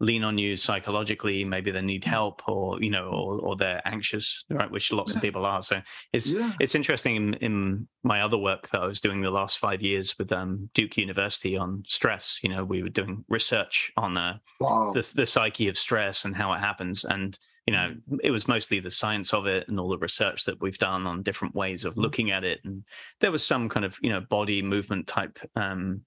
[0.00, 4.44] lean on you psychologically maybe they need help or you know or, or they're anxious
[4.50, 5.80] right which lots of people are so
[6.12, 6.52] it's Yeah.
[6.58, 10.16] it's interesting in, in my other work that I was doing the last five years
[10.18, 12.38] with um, Duke University on stress.
[12.42, 14.92] You know, we were doing research on uh, Wow.
[14.94, 17.04] the, the psyche of stress and how it happens.
[17.04, 20.60] And, you know, it was mostly the science of it and all the research that
[20.60, 22.60] we've done on different ways of looking at it.
[22.64, 22.84] And
[23.20, 26.02] there was some kind of, you know, body movement type, um,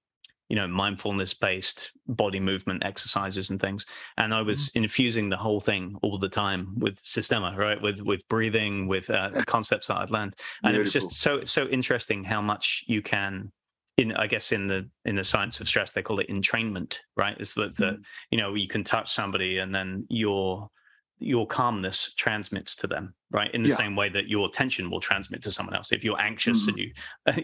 [0.49, 3.85] you know, mindfulness based body movement exercises and things.
[4.17, 7.81] And I was infusing the whole thing all the time with Systema, right?
[7.81, 11.67] With, with breathing, with uh, concepts that I'd learned and it was just so so
[11.67, 13.51] interesting how much you can
[13.97, 17.39] in i guess in the in the science of stress they call it entrainment right
[17.39, 18.03] is that the Mm.
[18.31, 20.69] you know you can touch somebody and then your
[21.19, 23.51] your calmness transmits to them right?
[23.55, 23.77] In the Yeah.
[23.77, 25.91] same way that your tension will transmit to someone else.
[25.91, 26.91] If you're anxious and you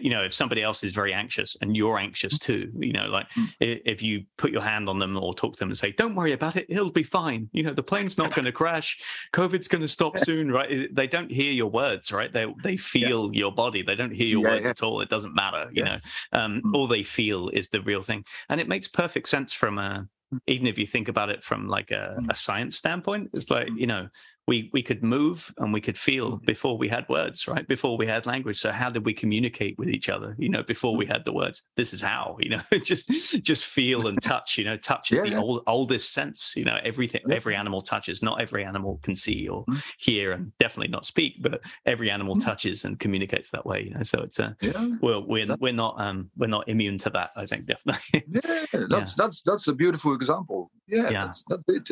[0.00, 3.28] you know if somebody else is very anxious and you're anxious too you know like
[3.30, 3.48] Mm.
[3.60, 6.32] if you put your hand on them or talk to them and say don't worry
[6.32, 7.48] about it it'll be fine.
[7.52, 8.98] You know the plane's not going to crash.
[9.32, 10.88] Covid's going to stop soon right?
[10.94, 12.32] They don't hear your words right?
[12.32, 13.82] They they feel your body.
[13.82, 14.70] They don't hear your Yeah, words yeah.
[14.70, 15.00] at all.
[15.00, 15.96] It doesn't matter you Yeah.
[16.32, 16.38] know?
[16.40, 16.74] Um Mm.
[16.74, 18.24] all they feel is the real thing.
[18.48, 20.08] And it makes perfect sense from a
[20.46, 22.30] even if you think about it from like a, Mm.
[22.30, 23.78] a science standpoint it's like Mm.
[23.78, 24.08] you know
[24.50, 28.06] we we could move and we could feel before we had words right before we
[28.14, 31.22] had language so how did we communicate with each other you know before we had
[31.24, 33.06] the words this is how you know just
[33.50, 35.44] just feel and touch you know touch is Yeah, the yeah.
[35.44, 37.36] old, oldest sense you know everything Yeah.
[37.40, 39.82] every animal touches not every animal can see or Mm.
[40.06, 41.60] hear and definitely not speak but
[41.92, 42.44] every animal Mm.
[42.48, 44.86] touches and communicates that way you know so it's a yeah.
[45.06, 48.10] well we're That- we're not um we're not immune to that i think definitely
[48.72, 50.60] Yeah, that's that's that's a beautiful example.
[50.86, 51.24] Yeah, Yeah.
[51.26, 51.84] That's, that's it.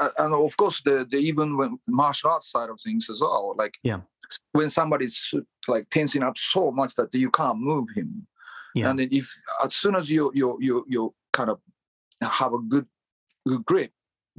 [0.00, 1.70] Uh, and of course, the the even when
[2.04, 3.54] martial arts side of things as well.
[3.62, 4.00] Like Yeah.
[4.58, 5.16] when somebody's
[5.74, 8.08] like tensing up so much that you can't move him,
[8.74, 8.88] Yeah.
[8.88, 9.26] and then if
[9.64, 11.02] as soon as you you you you
[11.38, 11.58] kind of
[12.40, 12.86] have a good
[13.50, 13.90] good grip,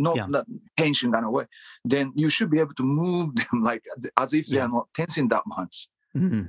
[0.07, 0.27] not Yeah.
[0.35, 0.45] that
[0.81, 1.45] tension kind of way,
[1.93, 3.83] then you should be able to move them like
[4.21, 4.65] as- if they Yeah.
[4.67, 5.75] are not tensing that much.
[6.15, 6.43] Mhm.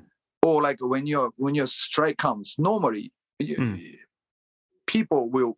[0.47, 3.05] Or like when your when your strike comes, normally
[3.49, 3.77] you, Mm.
[4.95, 5.53] people will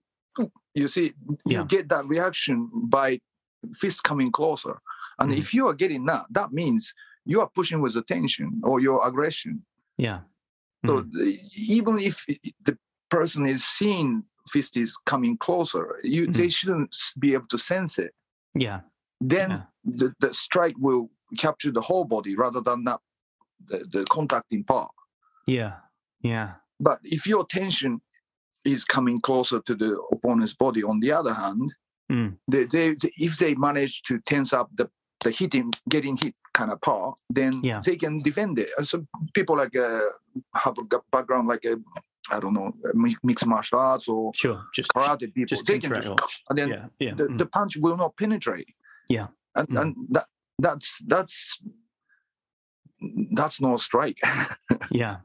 [0.80, 1.06] you see
[1.52, 2.56] you get that reaction
[2.96, 3.08] by
[3.80, 4.74] fist coming closer
[5.18, 5.38] and Mhm.
[5.38, 6.92] if you are getting that that means
[7.24, 9.64] you are pushing with attention or your aggression
[9.98, 10.20] yeah
[10.86, 11.12] so Mhm.
[11.12, 11.40] the-
[11.76, 12.24] even if
[12.64, 17.98] the person is seeing fist is coming closer you they shouldn't be able to sense
[17.98, 18.12] it
[18.54, 18.80] yeah
[19.20, 19.62] then Yeah.
[20.00, 23.00] the, the strike will capture the whole body rather than that
[23.70, 24.92] the, the contacting part
[25.46, 25.74] yeah
[26.20, 26.48] yeah
[26.80, 28.00] But if your tension
[28.64, 31.72] is coming closer to the opponent's body, on the other hand,
[32.10, 32.36] Mm.
[32.52, 32.96] they, they,
[33.28, 34.86] if they manage to tense up the,
[35.24, 37.80] the hitting, getting hit kind of part, then Yeah.
[37.84, 38.70] they can defend it.
[38.84, 39.04] So
[39.34, 40.00] people like uh,
[40.54, 41.76] have a background like a,
[42.30, 42.72] I don't know,
[43.22, 46.08] mixed martial arts or sure just karate people, just they can just,
[46.48, 47.38] and then yeah yeah the, mm.
[47.38, 48.68] the punch will not penetrate.
[49.08, 49.28] Yeah.
[49.56, 49.80] And, Mm.
[49.80, 50.26] and that
[50.58, 51.60] that's that's
[53.34, 54.18] that's no strike.
[54.90, 55.16] yeah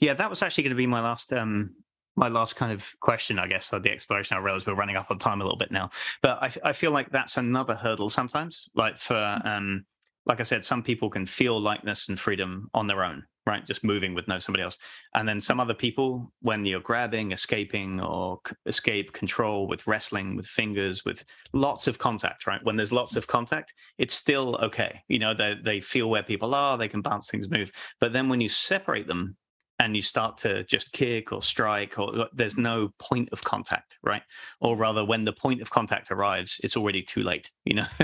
[0.00, 1.70] yeah that was actually going to be my last um
[2.16, 5.10] my last kind of question i guess of the exploration i realize we're running up
[5.10, 5.90] on time a little bit now.
[6.22, 9.84] But i, I feel like that's another hurdle sometimes like for um
[10.26, 13.66] like i said some people can feel lightness and freedom on their own right?
[13.66, 14.78] Just moving with no somebody else.
[15.14, 20.36] And then some other people when you're grabbing escaping or c- escape control with wrestling
[20.36, 22.62] with fingers with lots of contact right?
[22.64, 25.02] When there's lots of contact it's still okay.
[25.08, 27.72] You know they, they feel where people are they can bounce things move.
[28.00, 29.36] But then when you separate them
[29.78, 34.22] and you start to just kick or strike or there's no point of contact right?
[34.60, 37.86] Or rather when the point of contact arrives it's already too late you know?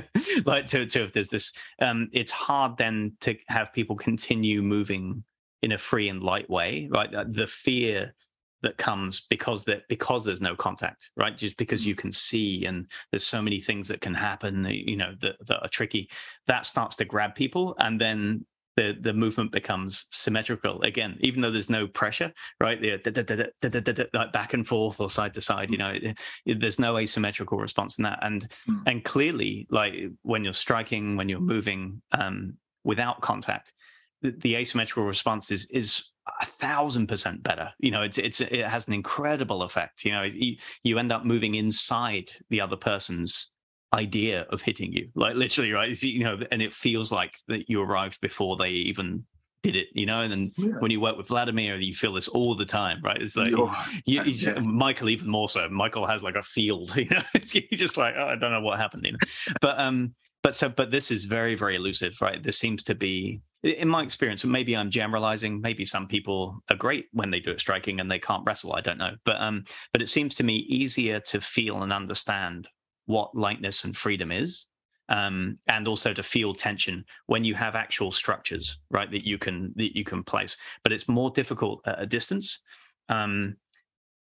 [0.45, 5.25] Like to, to if there's this um it's hard then to have people continue moving
[5.63, 7.15] in a free and light way right?
[7.15, 8.15] Uh, the fear
[8.63, 11.37] that comes because that because there's no contact right?
[11.37, 15.15] Just because you can see and there's so many things that can happen you know
[15.21, 16.11] that, that are tricky
[16.47, 18.45] that starts to grab people and then
[18.77, 22.81] the the movement becomes symmetrical again even though there's no pressure right?
[22.81, 23.23] The da-
[23.69, 26.79] da- da- like back and forth or side to side you know it- it- there's
[26.79, 28.19] no asymmetrical response in that.
[28.23, 28.83] And Mm.
[28.87, 32.55] and clearly like when you're striking when you're moving um
[32.85, 33.73] without contact
[34.23, 36.05] the, the asymmetrical response is is
[36.41, 37.73] a thousand percent better.
[37.79, 40.05] You know it's it's it has an incredible effect.
[40.05, 43.49] You know you, you end up moving inside the other person's
[43.93, 47.69] idea of hitting you like literally right It's, you know and it feels like that
[47.69, 49.25] you arrived before they even
[49.63, 50.75] did it you know and then Yeah.
[50.79, 53.69] when you work with vladimir you feel this all the time right it's like you,
[54.07, 54.61] you Yeah.
[54.61, 55.69] Michael even more so.
[55.69, 57.23] Michael has like a field, you know.
[57.35, 59.19] You're just like, oh, I don't know what happened, you know.
[59.61, 62.43] But um, but so but this is very very elusive, right?
[62.43, 65.61] This seems to be in my experience, maybe I'm generalizing.
[65.61, 68.73] Maybe some people are great when they do it striking and they can't wrestle.
[68.75, 72.69] I don't know, but um, but it seems to me easier to feel and understand
[73.07, 74.67] what lightness and freedom is,
[75.09, 79.11] um, and also to feel tension when you have actual structures, right?
[79.11, 80.57] That you can that you can place.
[80.83, 82.61] But it's more difficult at a distance.
[83.09, 83.57] Um,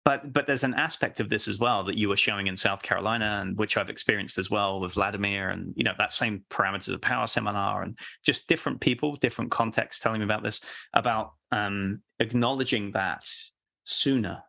[0.07, 2.81] but but there's an aspect of this as well that you were showing in South
[2.81, 6.93] Carolina, and which I've experienced as well with Vladimir, and you know that same parameters
[6.93, 10.61] of power seminar, and just different people, different contexts telling me about this,
[10.93, 13.25] about um, acknowledging that
[13.83, 14.41] sooner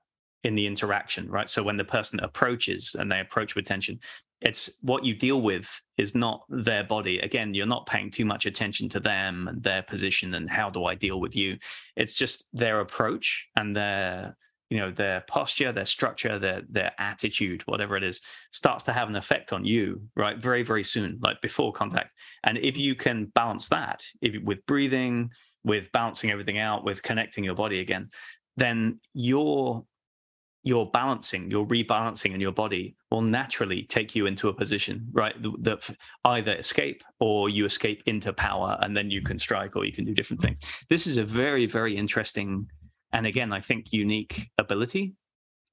[0.44, 1.50] in the interaction, right?
[1.50, 3.98] So when the person approaches and they approach with tension,
[4.40, 7.18] it's what you deal with is not their body.
[7.18, 10.84] Again, you're not paying too much attention to them and their position and how do
[10.84, 11.58] I deal with you.
[11.96, 14.36] It's just their approach and their
[14.70, 18.20] you know their posture their structure their their attitude whatever it is
[18.52, 22.10] starts to have an effect on you right very very soon like before contact
[22.44, 25.30] and if you can balance that if with breathing
[25.64, 28.08] with balancing everything out with connecting your body again
[28.58, 29.84] then your
[30.68, 35.34] your balancing your rebalancing in your body will naturally take you into a position right
[35.62, 35.88] that
[36.26, 40.04] either escape or you escape into power and then you can strike or you can
[40.04, 40.58] do different things.
[40.90, 42.66] This is a very very interesting
[43.12, 45.14] and again, I think unique ability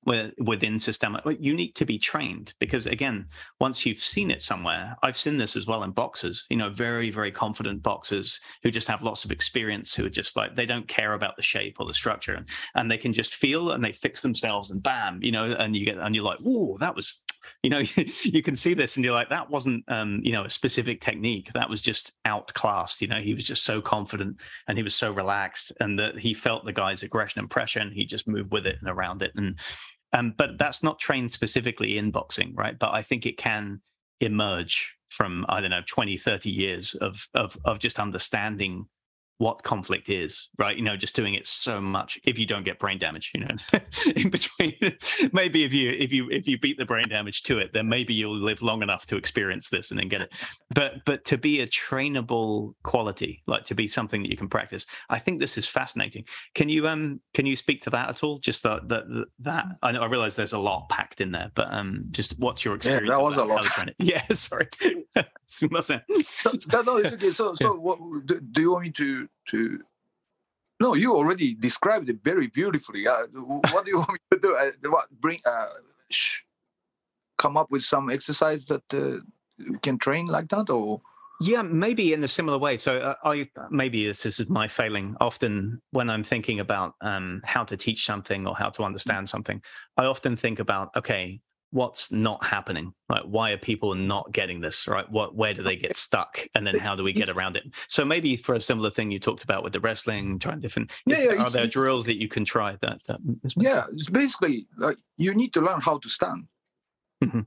[0.05, 3.25] within Systema you need to be trained because again
[3.59, 7.09] once you've seen it somewhere i've seen this as well in boxers you know very
[7.09, 10.87] very confident boxers who just have lots of experience who are just like they don't
[10.87, 13.91] care about the shape or the structure and, and they can just feel and they
[13.91, 17.19] fix themselves and bam you know and you get and you're like oh that was
[17.63, 17.79] you know
[18.23, 21.51] you can see this and you're like that wasn't um, you know a specific technique.
[21.53, 24.37] That was just outclassed you know he was just so confident
[24.67, 27.93] and he was so relaxed and that he felt the guy's aggression and pressure and
[27.93, 29.57] he just moved with it and around it and
[30.15, 32.77] um, but that's not trained specifically in boxing right?
[32.79, 33.81] But i think it can
[34.21, 38.87] emerge from i don't know 20 30 years of of of just understanding
[39.37, 40.77] what conflict is, right?
[40.77, 43.55] You know, just doing it so much if you don't get brain damage, you know,
[44.15, 44.73] in between.
[45.33, 48.13] maybe if you if you if you beat the brain damage to it, then maybe
[48.13, 50.33] you'll live long enough to experience this and then get it.
[50.73, 54.85] But but to be a trainable quality, like to be something that you can practice,
[55.09, 56.25] I think this is fascinating.
[56.53, 58.39] Can you um can you speak to that at all?
[58.39, 59.03] Just that that
[59.39, 62.63] that I know I realize there's a lot packed in there, but um just what's
[62.63, 63.07] your experience?
[63.07, 63.65] Yeah, that was a lot.
[63.99, 64.67] Yeah, sorry.
[65.47, 65.67] so,
[66.81, 67.31] no, it's okay.
[67.31, 69.83] So, so what do, do you want me to to?
[70.79, 73.07] No, you already described it very beautifully.
[73.07, 73.27] Uh,
[73.71, 74.55] what do you want me to do?
[74.55, 75.39] Uh, what bring?
[75.45, 75.65] Uh,
[76.09, 76.41] sh-
[77.37, 81.01] come up with some exercise that uh, can train like that, or?
[81.41, 82.77] Yeah, maybe in a similar way.
[82.77, 85.15] So, uh, I maybe this, this is my failing.
[85.19, 89.61] Often, when I'm thinking about um, how to teach something or how to understand something,
[89.97, 91.41] I often think about okay,
[91.75, 92.93] what's not happening?
[93.09, 95.09] Like why are people not getting this right?
[95.11, 96.39] What where do they get stuck?
[96.55, 97.63] And then how do we get around it?
[97.89, 101.17] So maybe for a similar thing you talked about with the wrestling trying different yeah,
[101.19, 103.19] yeah, are there drills that you can try that, that
[103.57, 106.47] yeah it's basically like you need to learn how to stand.
[107.23, 107.41] Mm-hmm.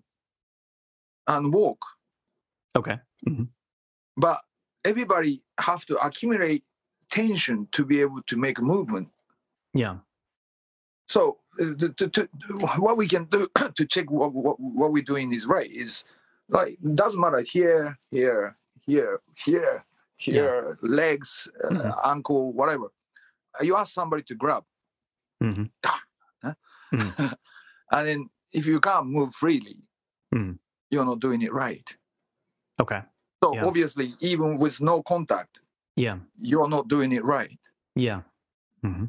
[1.28, 1.84] and walk.
[2.76, 3.44] Okay mm-hmm.
[4.16, 4.40] but
[4.84, 6.64] everybody have to accumulate
[7.10, 9.08] tension to be able to make a movement.
[9.72, 9.96] Yeah.
[11.08, 12.28] So to, to, to,
[12.76, 16.04] what we can do to check what, what, what we're doing is right is
[16.48, 18.56] like doesn't matter here here
[18.86, 19.84] here here
[20.16, 20.88] here yeah.
[20.88, 22.10] legs uh, mm-hmm.
[22.10, 22.86] ankle whatever
[23.60, 24.62] you ask somebody to grab
[25.42, 25.64] mm-hmm.
[25.84, 26.54] huh?
[26.94, 27.26] mm-hmm.
[27.92, 29.76] and then if you can't move freely
[30.34, 30.56] mm.
[30.90, 31.96] you're not doing it right
[32.80, 33.02] okay
[33.42, 33.64] so yeah.
[33.64, 35.60] obviously even with no contact
[35.96, 37.58] yeah you're not doing it right
[37.94, 38.20] yeah
[38.84, 39.06] mm-hmm.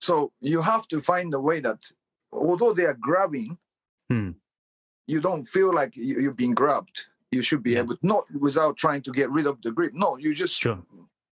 [0.00, 1.78] So you have to find a way that,
[2.32, 3.58] although they are grabbing,
[4.08, 4.30] hmm.
[5.06, 7.06] you don't feel like you, have been grabbed.
[7.30, 7.80] You should be yeah.
[7.80, 9.92] able, not without trying to get rid of the grip.
[9.94, 10.82] No, you just, sure.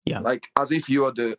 [0.05, 1.37] yeah, like as if you are the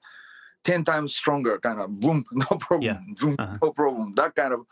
[0.65, 2.99] ten times stronger kind of boom, no problem, yeah.
[3.21, 3.59] boom, uh-huh.
[3.63, 4.15] no problem.
[4.17, 4.67] That kind of.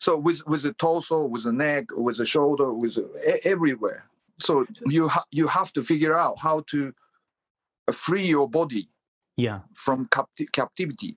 [0.00, 4.04] So with with the torso, with the neck, with the shoulder, with the, everywhere.
[4.38, 6.92] So you ha- you have to figure out how to
[7.92, 8.88] free your body
[9.36, 11.16] yeah from capti- captivity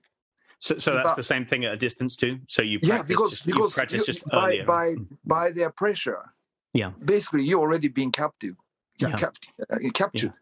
[0.66, 2.40] so, so that's but, the same thing at a distance too.
[2.48, 4.64] So you practice yeah, because, just, because you practice you, just by, earlier.
[4.64, 4.94] by
[5.24, 6.32] by their pressure.
[6.74, 6.90] Yeah.
[7.04, 8.56] Basically, you're already being captive.
[8.98, 9.12] Yeah.
[9.12, 10.32] Captive, uh, captured.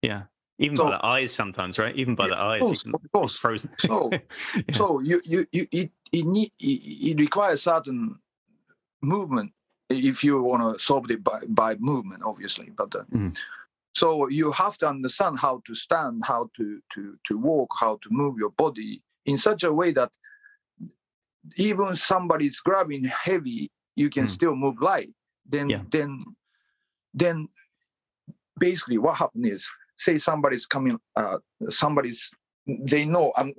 [0.00, 0.10] Yeah.
[0.10, 0.22] yeah.
[0.58, 1.96] Even so, by the eyes, sometimes, right?
[1.96, 3.36] Even by yeah, the eyes, course, can, of course.
[3.36, 3.70] frozen.
[3.78, 4.20] So, yeah.
[4.72, 8.20] so you you you it it, need, it, it requires certain
[9.02, 9.52] movement
[9.90, 12.70] if you want to solve it by by movement, obviously.
[12.70, 13.36] But uh, mm.
[13.96, 18.08] so you have to understand how to stand, how to to to walk, how to
[18.10, 20.10] move your body in such a way that
[21.56, 24.28] even somebody's grabbing heavy, you can mm.
[24.28, 25.10] still move light.
[25.48, 25.82] Then yeah.
[25.90, 26.24] then
[27.14, 27.48] then
[28.58, 31.38] basically what happens is say somebody's coming, uh,
[31.70, 32.30] somebody's
[32.66, 33.52] they know I'm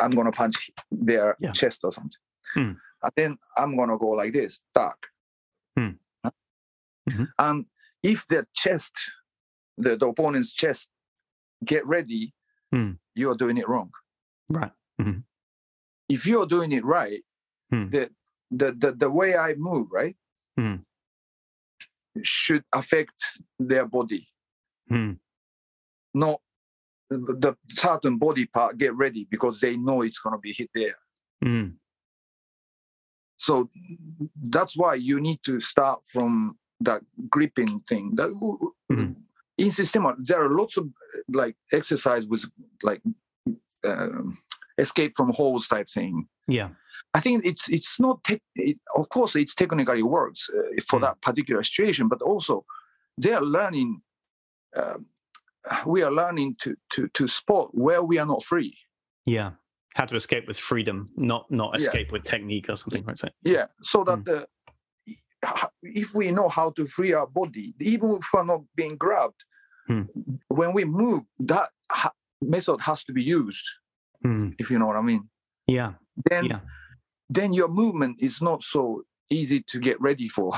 [0.00, 1.52] I'm gonna punch their Yeah.
[1.52, 2.20] chest or something.
[2.54, 2.72] Hmm.
[3.02, 5.06] And then I'm gonna go like this, dark.
[5.76, 5.90] Hmm.
[7.08, 7.28] Mhm.
[7.38, 7.66] And
[8.02, 8.94] if the chest,
[9.76, 10.90] the, the opponent's chest,
[11.64, 12.32] get ready,
[12.72, 12.92] Hmm.
[13.14, 13.92] you're doing it wrong.
[14.48, 14.72] Right.
[16.08, 17.22] If you're doing it right,
[17.70, 17.90] Hmm.
[17.90, 18.10] the,
[18.52, 20.16] the the the way I move, right,
[20.56, 20.76] Hmm.
[22.22, 24.28] should affect their body,
[24.88, 25.14] Hmm.
[26.14, 26.40] not
[27.10, 30.96] the certain body part get ready because they know it's gonna be hit there.
[31.42, 31.70] Hmm.
[33.36, 33.68] So
[34.42, 38.14] that's why you need to start from that gripping thing.
[38.14, 38.30] That
[38.90, 39.16] Mhm.
[39.58, 40.88] in system, there are lots of
[41.28, 42.44] like exercise with
[42.82, 43.02] like
[43.84, 44.38] um,
[44.78, 46.26] escape from holes type thing.
[46.48, 46.70] Yeah.
[47.14, 51.02] I think it's it's not tech it, of course it's technically works uh, for Mm.
[51.02, 52.64] that particular situation, but also
[53.18, 54.02] they are learning.
[54.76, 55.06] Um,
[55.86, 58.76] we are learning to to to spot where we are not free.
[59.24, 59.52] Yeah.
[59.94, 61.78] How to escape with freedom, not not Yeah.
[61.86, 63.18] escape with technique or something, right?
[63.18, 64.24] So, Yeah, so that Mm.
[64.24, 64.46] the
[65.82, 69.44] if we know how to free our body, even if we're not being grabbed,
[69.86, 70.02] Hmm.
[70.48, 72.12] when we move, that ha-
[72.42, 73.64] method has to be used.
[74.26, 74.50] Hmm.
[74.58, 75.28] If you know what I mean.
[75.66, 75.92] Yeah.
[76.30, 76.60] Then Yeah.
[77.28, 80.52] then your movement is not so easy to get ready for.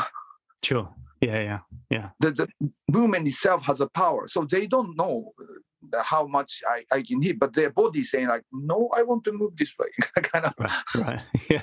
[0.64, 0.88] Sure.
[1.20, 1.60] Yeah.
[1.90, 2.10] Yeah.
[2.20, 2.48] The, the
[2.88, 5.32] movement itself has a power, so they don't know
[5.96, 9.02] uh, how much I, I can hit, but their body is saying like, no, I
[9.02, 9.88] want to move this way.
[10.22, 10.84] kind of Right.
[10.96, 11.20] Right.
[11.50, 11.62] Yeah.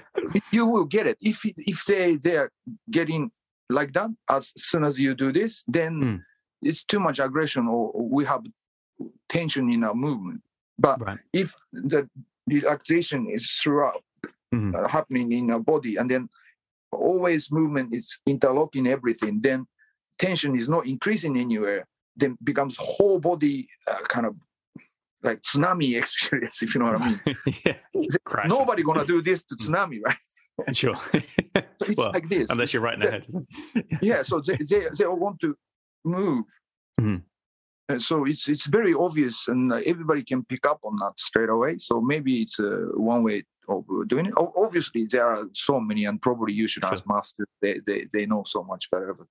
[0.51, 1.37] you will get it if
[1.73, 2.51] if they they're
[2.89, 3.31] getting
[3.69, 6.19] like that as soon as you do this then Mm.
[6.61, 8.41] it's too much aggression or we have
[9.29, 10.41] tension in our movement
[10.77, 11.19] but Right.
[11.33, 12.09] if the
[12.47, 14.03] relaxation is throughout
[14.53, 14.75] Mhm.
[14.75, 16.29] uh, happening in our body and then
[16.91, 19.65] always movement is interlocking everything then
[20.19, 24.35] tension is not increasing anywhere then becomes whole body uh, kind of
[25.23, 27.19] like tsunami experience if you know what i mean
[27.65, 27.77] yeah.
[28.47, 29.61] Nobody gonna do this to Mm.
[29.65, 30.17] tsunami right
[30.73, 30.95] Sure.
[30.95, 33.25] so it's Well, like this Unless you're right in the head.
[34.01, 35.57] yeah so they, they, they all want to
[36.05, 36.45] move
[37.01, 37.23] Mhm.
[37.89, 41.49] And so it's it's very obvious and uh, everybody can pick up on that straight
[41.49, 41.77] away.
[41.79, 44.33] So maybe it's uh, one way of doing it.
[44.37, 46.93] Obviously there are so many and probably you should Sure.
[46.93, 49.27] ask masters they, they they know so much better but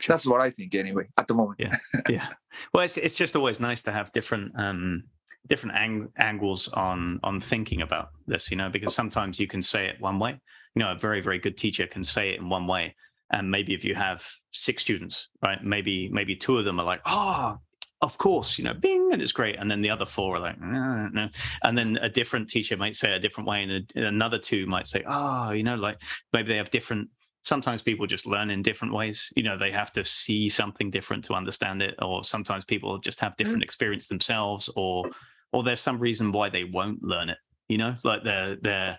[0.00, 0.14] Sure.
[0.14, 1.58] that's what i think anyway at the moment.
[1.58, 1.76] Yeah.
[2.08, 2.28] yeah.
[2.72, 5.04] Well it's, it's just always nice to have different um
[5.46, 9.86] different ang- angles on on thinking about this you know because sometimes you can say
[9.86, 10.38] it one way.
[10.74, 12.94] You know a very very good teacher can say it in one way.
[13.30, 17.00] And maybe if you have six students right maybe maybe two of them are like
[17.06, 17.56] oh
[18.02, 19.56] of course you know bing and it's great.
[19.56, 21.28] And then the other four are like no, no.
[21.62, 24.88] and then a different teacher might say a different way and a, another two might
[24.88, 26.00] say oh you know like
[26.32, 27.08] maybe they have different
[27.42, 29.30] sometimes people just learn in different ways.
[29.36, 33.20] You know they have to see something different to understand it or sometimes people just
[33.20, 33.64] have different mm.
[33.64, 35.10] experience themselves or
[35.52, 37.38] or there's some reason why they won't learn it
[37.68, 37.96] you know?
[38.04, 38.98] Like they're they're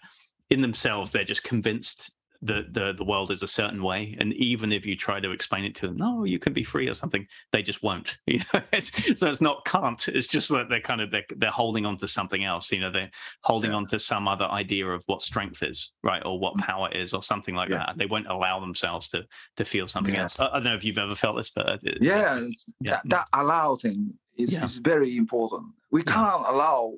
[0.49, 2.11] in themselves they're just convinced
[2.41, 5.63] that the the world is a certain way and even if you try to explain
[5.63, 8.61] it to them no you can be free or something they just won't you know
[8.73, 11.97] it's, so it's not can't it's just that they're kind of they're, they're holding on
[11.97, 13.11] to something else you know they're
[13.43, 13.77] holding Yeah.
[13.77, 17.23] on to some other idea of what strength is right or what power is or
[17.23, 17.77] something like Yeah.
[17.87, 19.25] that they won't allow themselves to
[19.57, 20.23] to feel something Yeah.
[20.23, 22.47] else I, I don't know if you've ever felt this but uh, it- yeah.
[22.81, 26.93] That, that allow thing is, is very important we can't allow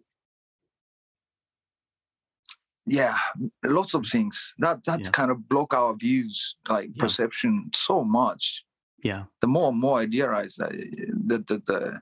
[2.90, 3.16] yeah
[3.66, 5.12] lots of things that that's Yeah.
[5.20, 7.02] kind of block our views like Yeah.
[7.04, 8.64] perception so much
[9.04, 12.02] yeah the more and more i realize that uh, that, that the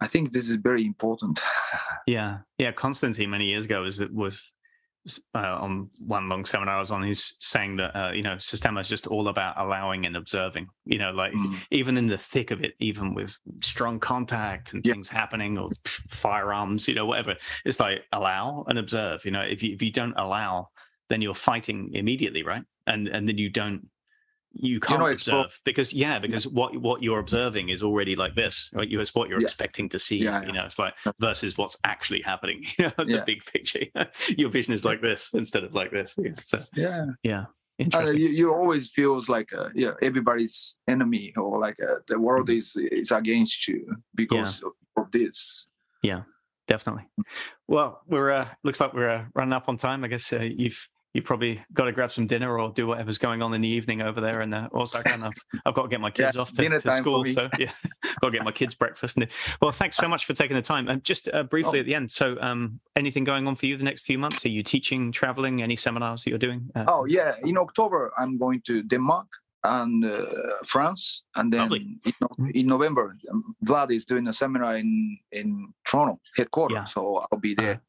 [0.00, 1.40] i think this is very important
[2.06, 2.72] Yeah, yeah.
[2.72, 4.34] Konstantin many years ago was was
[5.34, 7.02] uh, on one long seminar I was on.
[7.02, 10.68] He's saying that uh, you know Systema is just all about allowing and observing.
[10.84, 11.54] You know, like Mm.
[11.70, 14.92] even in the thick of it, even with strong contact and Yeah.
[14.94, 15.70] things happening or
[16.08, 17.36] firearms, you know, whatever.
[17.64, 19.24] It's like allow and observe.
[19.24, 20.68] You know, if you if you don't allow,
[21.08, 22.62] then you're fighting immediately, right?
[22.86, 23.88] And and then you don't.
[24.52, 28.68] You can't expo- observe because yeah, because what what you're observing is already like this,
[28.72, 28.88] right?
[28.88, 29.44] You it's what you're Yeah.
[29.46, 30.18] expecting to see.
[30.24, 32.64] Yeah, You know, it's like versus what's actually happening.
[32.78, 33.24] You know, the Yeah.
[33.24, 33.84] big picture.
[34.36, 36.14] Your vision is like this instead of like this.
[36.18, 36.32] Yeah.
[36.44, 37.44] So yeah yeah,
[37.78, 38.18] interesting.
[38.18, 42.56] you, you always feels like uh, yeah everybody's enemy or like uh, the world Mhm.
[42.58, 43.80] is is against you
[44.14, 45.68] because of, of this
[46.02, 46.22] yeah
[46.68, 47.06] Definitely.
[47.66, 50.04] Well, we're uh, looks like we're uh, running up on time.
[50.04, 53.42] I guess uh, you've you probably got to grab some dinner or do whatever's going
[53.42, 55.12] on in the evening over there in uh, Osaka.
[55.12, 55.32] And I've,
[55.66, 57.26] I've got to get my kids Yeah, off to, to school.
[57.26, 57.72] So yeah,
[58.20, 59.16] got to get my kids breakfast.
[59.16, 59.26] And,
[59.60, 60.88] well, thanks so much for taking the time.
[60.88, 61.80] And just uh, briefly Oh.
[61.80, 62.10] at the end.
[62.10, 64.44] So, um, anything going on for you the next few months?
[64.44, 65.62] Are you teaching, traveling?
[65.62, 66.70] Any seminars that you're doing?
[66.76, 69.26] Uh, oh yeah in october i'm going to denmark
[69.64, 70.24] and uh,
[70.64, 72.00] France, and then in,
[72.54, 76.84] in November, um, Vlad is doing a seminar in in Toronto headquarters, Yeah.
[76.86, 77.82] so I'll be there.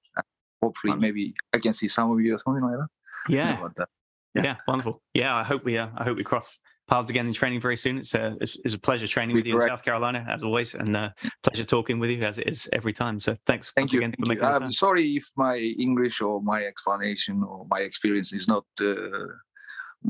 [0.62, 2.90] Hopefully, maybe I can see some of you or something like that.
[3.30, 3.90] Yeah, About
[4.36, 4.56] yeah, Yeah.
[4.68, 5.02] wonderful.
[5.14, 6.48] Yeah, I hope we uh, I hope we cross
[6.90, 7.98] paths again in training very soon.
[7.98, 10.96] It's a it's, it's a pleasure training with you in South Carolina as always, and
[10.96, 11.10] uh,
[11.44, 13.20] pleasure talking with you as it is every time.
[13.20, 14.00] So thanks Thank once you.
[14.00, 14.30] again for Thank you.
[14.36, 14.64] making the time.
[14.64, 18.96] I'm sorry if my English or my explanation or my experience is not uh,